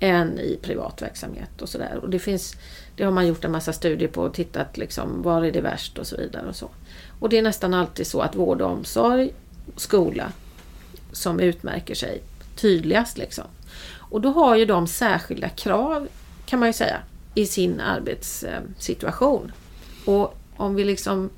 än 0.01 0.39
i 0.39 0.59
privat 0.63 1.03
verksamhet 1.03 1.63
och 1.63 1.69
sådär. 1.69 1.99
Och 2.03 2.11
det 2.11 2.19
finns, 2.19 2.57
det 2.97 3.05
har 3.05 3.11
man 3.11 3.27
gjort 3.27 3.45
en 3.45 3.53
massa 3.53 3.73
studier 3.73 4.09
på 4.09 4.23
och 4.23 4.35
tittat 4.35 4.77
liksom 4.77 5.23
var 5.23 5.45
är 5.45 5.53
det 5.53 5.61
värst 5.61 5.99
och 5.99 6.07
så 6.07 6.17
vidare 6.17 6.47
och 6.49 6.57
så. 6.57 6.71
Och 7.21 7.29
det 7.29 7.39
är 7.39 7.43
nästan 7.43 7.75
alltid 7.75 8.07
så 8.07 8.21
att 8.21 8.37
vård 8.37 8.63
och 8.63 8.71
omsorg, 8.71 9.31
skola 9.77 10.33
som 11.13 11.41
utmärker 11.41 11.95
sig 11.95 12.23
tydligast 12.57 13.19
liksom. 13.19 13.45
Och 13.91 14.21
då 14.21 14.31
har 14.31 14.57
ju 14.57 14.65
de 14.65 14.87
särskilda 14.87 15.49
krav 15.49 16.09
kan 16.47 16.59
man 16.59 16.69
ju 16.69 16.73
säga 16.73 16.99
i 17.35 17.47
sin 17.47 17.81
arbetssituation. 17.81 19.53
Eh, 20.07 20.13
och 20.13 20.39
om 20.57 20.75
vi 20.75 20.85
liksom 20.85 21.31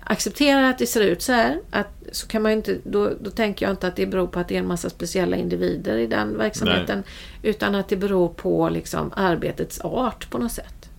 accepterar 0.00 0.62
att 0.62 0.78
det 0.78 0.86
ser 0.86 1.00
ut 1.00 1.22
så 1.22 1.32
här, 1.32 1.60
att, 1.70 1.88
så 2.12 2.26
kan 2.26 2.42
man 2.42 2.52
inte, 2.52 2.78
då, 2.84 3.10
då 3.20 3.30
tänker 3.30 3.66
jag 3.66 3.72
inte 3.72 3.86
att 3.86 3.96
det 3.96 4.06
beror 4.06 4.26
på 4.26 4.40
att 4.40 4.48
det 4.48 4.54
är 4.54 4.58
en 4.58 4.66
massa 4.66 4.90
speciella 4.90 5.36
individer 5.36 5.98
i 5.98 6.06
den 6.06 6.38
verksamheten. 6.38 6.98
Nej. 6.98 7.50
Utan 7.50 7.74
att 7.74 7.88
det 7.88 7.96
beror 7.96 8.28
på 8.28 8.68
liksom 8.68 9.12
arbetets 9.16 9.80
art 9.80 10.30
på 10.30 10.38
något 10.38 10.52
sätt. 10.52 10.90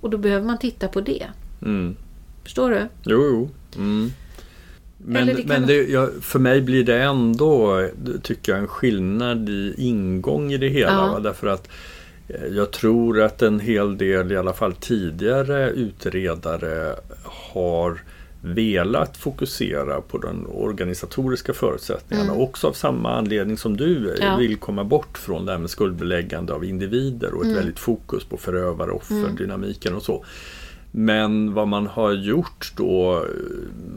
Och 0.00 0.10
då 0.10 0.18
behöver 0.18 0.46
man 0.46 0.58
titta 0.58 0.88
på 0.88 1.00
det. 1.00 1.26
Mm. 1.62 1.96
Förstår 2.42 2.70
du? 2.70 2.88
Jo, 3.02 3.22
jo. 3.22 3.50
Mm. 3.76 4.12
Men, 4.96 5.26
det 5.26 5.46
men 5.46 5.66
det, 5.66 5.74
ja, 5.74 6.08
för 6.20 6.38
mig 6.38 6.60
blir 6.60 6.84
det 6.84 7.02
ändå, 7.02 7.88
tycker 8.22 8.52
jag, 8.52 8.58
en 8.58 8.68
skillnad 8.68 9.48
i 9.48 9.74
ingång 9.76 10.52
i 10.52 10.56
det 10.56 10.68
hela. 10.68 10.92
Ja. 10.92 11.12
Va? 11.12 11.20
Därför 11.20 11.46
att 11.46 11.68
eh, 12.28 12.46
jag 12.46 12.70
tror 12.70 13.20
att 13.20 13.42
en 13.42 13.60
hel 13.60 13.98
del, 13.98 14.32
i 14.32 14.36
alla 14.36 14.52
fall 14.52 14.74
tidigare 14.74 15.70
utredare 15.70 16.94
har 17.24 18.00
velat 18.40 19.16
fokusera 19.16 20.00
på 20.00 20.18
de 20.18 20.46
organisatoriska 20.46 21.52
förutsättningarna. 21.52 22.32
Mm. 22.32 22.42
Också 22.42 22.68
av 22.68 22.72
samma 22.72 23.16
anledning 23.16 23.56
som 23.56 23.76
du 23.76 24.16
ja. 24.20 24.36
vill 24.36 24.56
komma 24.56 24.84
bort 24.84 25.18
från 25.18 25.46
det 25.46 25.52
här 25.52 25.58
med 25.58 25.70
skuldbeläggande 25.70 26.52
av 26.52 26.64
individer 26.64 27.34
och 27.34 27.40
ett 27.40 27.44
mm. 27.44 27.56
väldigt 27.56 27.78
fokus 27.78 28.24
på 28.24 28.36
förövare, 28.36 28.90
offer, 28.90 29.14
mm. 29.14 29.36
dynamiken 29.36 29.94
och 29.94 30.02
så. 30.02 30.24
Men 30.92 31.54
vad 31.54 31.68
man 31.68 31.86
har 31.86 32.12
gjort 32.12 32.72
då 32.76 33.16
eh, 33.16 33.24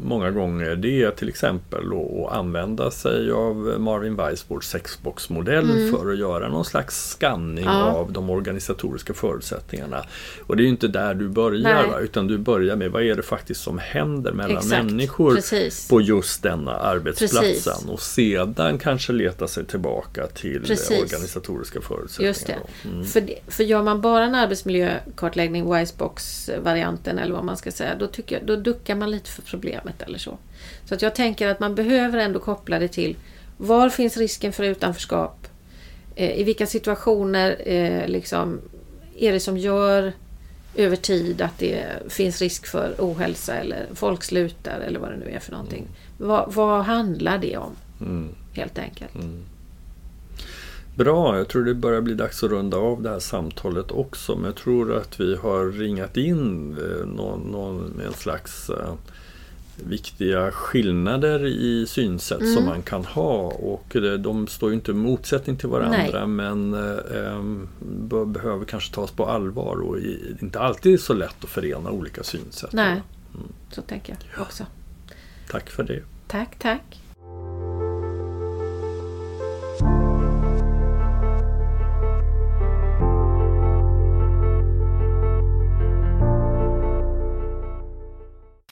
många 0.03 0.31
gånger 0.31 0.75
det 0.75 1.03
är 1.03 1.11
till 1.11 1.29
exempel 1.29 1.83
att 1.93 2.33
använda 2.33 2.91
sig 2.91 3.31
av 3.31 3.55
Marvin 3.79 4.15
Weisbords 4.15 4.67
sexboxmodell 4.67 5.69
mm. 5.69 5.91
för 5.91 6.11
att 6.11 6.17
göra 6.17 6.49
någon 6.49 6.65
slags 6.65 7.09
skanning 7.09 7.65
ja. 7.65 7.91
av 7.91 8.11
de 8.11 8.29
organisatoriska 8.29 9.13
förutsättningarna. 9.13 10.05
Och 10.47 10.57
det 10.57 10.61
är 10.61 10.65
ju 10.65 10.69
inte 10.69 10.87
där 10.87 11.13
du 11.13 11.29
börjar 11.29 11.87
va? 11.87 11.99
utan 11.99 12.27
du 12.27 12.37
börjar 12.37 12.75
med 12.75 12.91
vad 12.91 13.03
är 13.03 13.15
det 13.15 13.23
faktiskt 13.23 13.61
som 13.61 13.79
händer 13.79 14.31
mellan 14.31 14.57
Exakt. 14.57 14.85
människor 14.85 15.35
Precis. 15.35 15.87
på 15.89 16.01
just 16.01 16.43
denna 16.43 16.71
arbetsplatsen 16.71 17.73
Precis. 17.73 17.89
och 17.89 18.01
sedan 18.01 18.79
kanske 18.79 19.13
leta 19.13 19.47
sig 19.47 19.65
tillbaka 19.65 20.27
till 20.27 20.63
Precis. 20.65 21.01
organisatoriska 21.03 21.81
förutsättningar. 21.81 22.29
Just 22.29 22.47
det. 22.47 22.57
Mm. 22.89 23.05
För, 23.05 23.23
för 23.47 23.63
gör 23.63 23.83
man 23.83 24.01
bara 24.01 24.25
en 24.25 24.35
arbetsmiljökartläggning, 24.35 25.73
Wisebox 25.73 26.49
variant 26.63 26.82
varianten 26.83 27.19
eller 27.19 27.33
vad 27.33 27.45
man 27.45 27.57
ska 27.57 27.71
säga, 27.71 27.95
då, 27.95 28.07
tycker 28.07 28.35
jag, 28.35 28.45
då 28.45 28.55
duckar 28.55 28.95
man 28.95 29.11
lite 29.11 29.29
för 29.29 29.41
problemet 29.41 30.01
eller 30.01 30.17
så. 30.17 30.37
Så 30.85 30.95
att 30.95 31.01
jag 31.01 31.15
tänker 31.15 31.47
att 31.47 31.59
man 31.59 31.75
behöver 31.75 32.19
ändå 32.19 32.39
koppla 32.39 32.79
det 32.79 32.87
till 32.87 33.15
var 33.57 33.89
finns 33.89 34.17
risken 34.17 34.53
för 34.53 34.63
utanförskap? 34.63 35.47
Eh, 36.15 36.39
I 36.39 36.43
vilka 36.43 36.65
situationer 36.65 37.57
eh, 37.65 38.07
liksom, 38.07 38.61
är 39.17 39.31
det 39.31 39.39
som 39.39 39.57
gör 39.57 40.13
över 40.75 40.95
tid 40.95 41.41
att 41.41 41.59
det 41.59 41.85
finns 42.09 42.41
risk 42.41 42.67
för 42.67 42.95
ohälsa 42.99 43.55
eller 43.55 43.87
folk 43.93 44.23
slutar 44.23 44.79
eller 44.79 44.99
vad 44.99 45.11
det 45.11 45.17
nu 45.17 45.29
är 45.29 45.39
för 45.39 45.51
någonting. 45.51 45.83
Mm. 45.83 46.27
Vad, 46.29 46.53
vad 46.53 46.85
handlar 46.85 47.37
det 47.37 47.57
om? 47.57 47.75
Mm. 48.01 48.29
Helt 48.53 48.77
enkelt. 48.79 49.15
Mm. 49.15 49.43
Bra, 50.95 51.37
jag 51.37 51.47
tror 51.47 51.63
det 51.63 51.73
börjar 51.73 52.01
bli 52.01 52.13
dags 52.13 52.43
att 52.43 52.49
runda 52.49 52.77
av 52.77 53.01
det 53.01 53.09
här 53.09 53.19
samtalet 53.19 53.91
också. 53.91 54.35
Men 54.35 54.45
jag 54.45 54.55
tror 54.55 54.97
att 54.97 55.19
vi 55.19 55.35
har 55.35 55.65
ringat 55.65 56.17
in 56.17 56.77
eh, 56.77 57.07
någon, 57.07 57.39
någon 57.39 58.01
en 58.05 58.13
slags 58.13 58.69
uh, 58.69 58.93
viktiga 59.75 60.51
skillnader 60.51 61.45
i 61.45 61.85
synsätt 61.87 62.41
mm. 62.41 62.53
som 62.53 62.65
man 62.65 62.81
kan 62.81 63.05
ha. 63.05 63.47
Och 63.47 63.95
de 64.19 64.47
står 64.47 64.69
ju 64.69 64.75
inte 64.75 64.91
i 64.91 64.93
motsättning 64.93 65.57
till 65.57 65.69
varandra 65.69 66.25
Nej. 66.25 66.27
men 66.27 66.73
uh, 66.73 68.25
behöver 68.25 68.65
kanske 68.65 68.95
tas 68.95 69.11
på 69.11 69.25
allvar 69.25 69.75
och 69.75 69.97
i, 69.97 70.35
inte 70.41 70.59
alltid 70.59 70.99
så 70.99 71.13
lätt 71.13 71.43
att 71.43 71.49
förena 71.49 71.91
olika 71.91 72.23
synsätt. 72.23 72.73
Nej, 72.73 73.01
mm. 73.33 73.47
så 73.71 73.81
tänker 73.81 74.17
jag 74.35 74.41
också. 74.41 74.65
Tack 75.49 75.69
för 75.69 75.83
det. 75.83 76.03
Tack, 76.27 76.59
tack. 76.59 77.02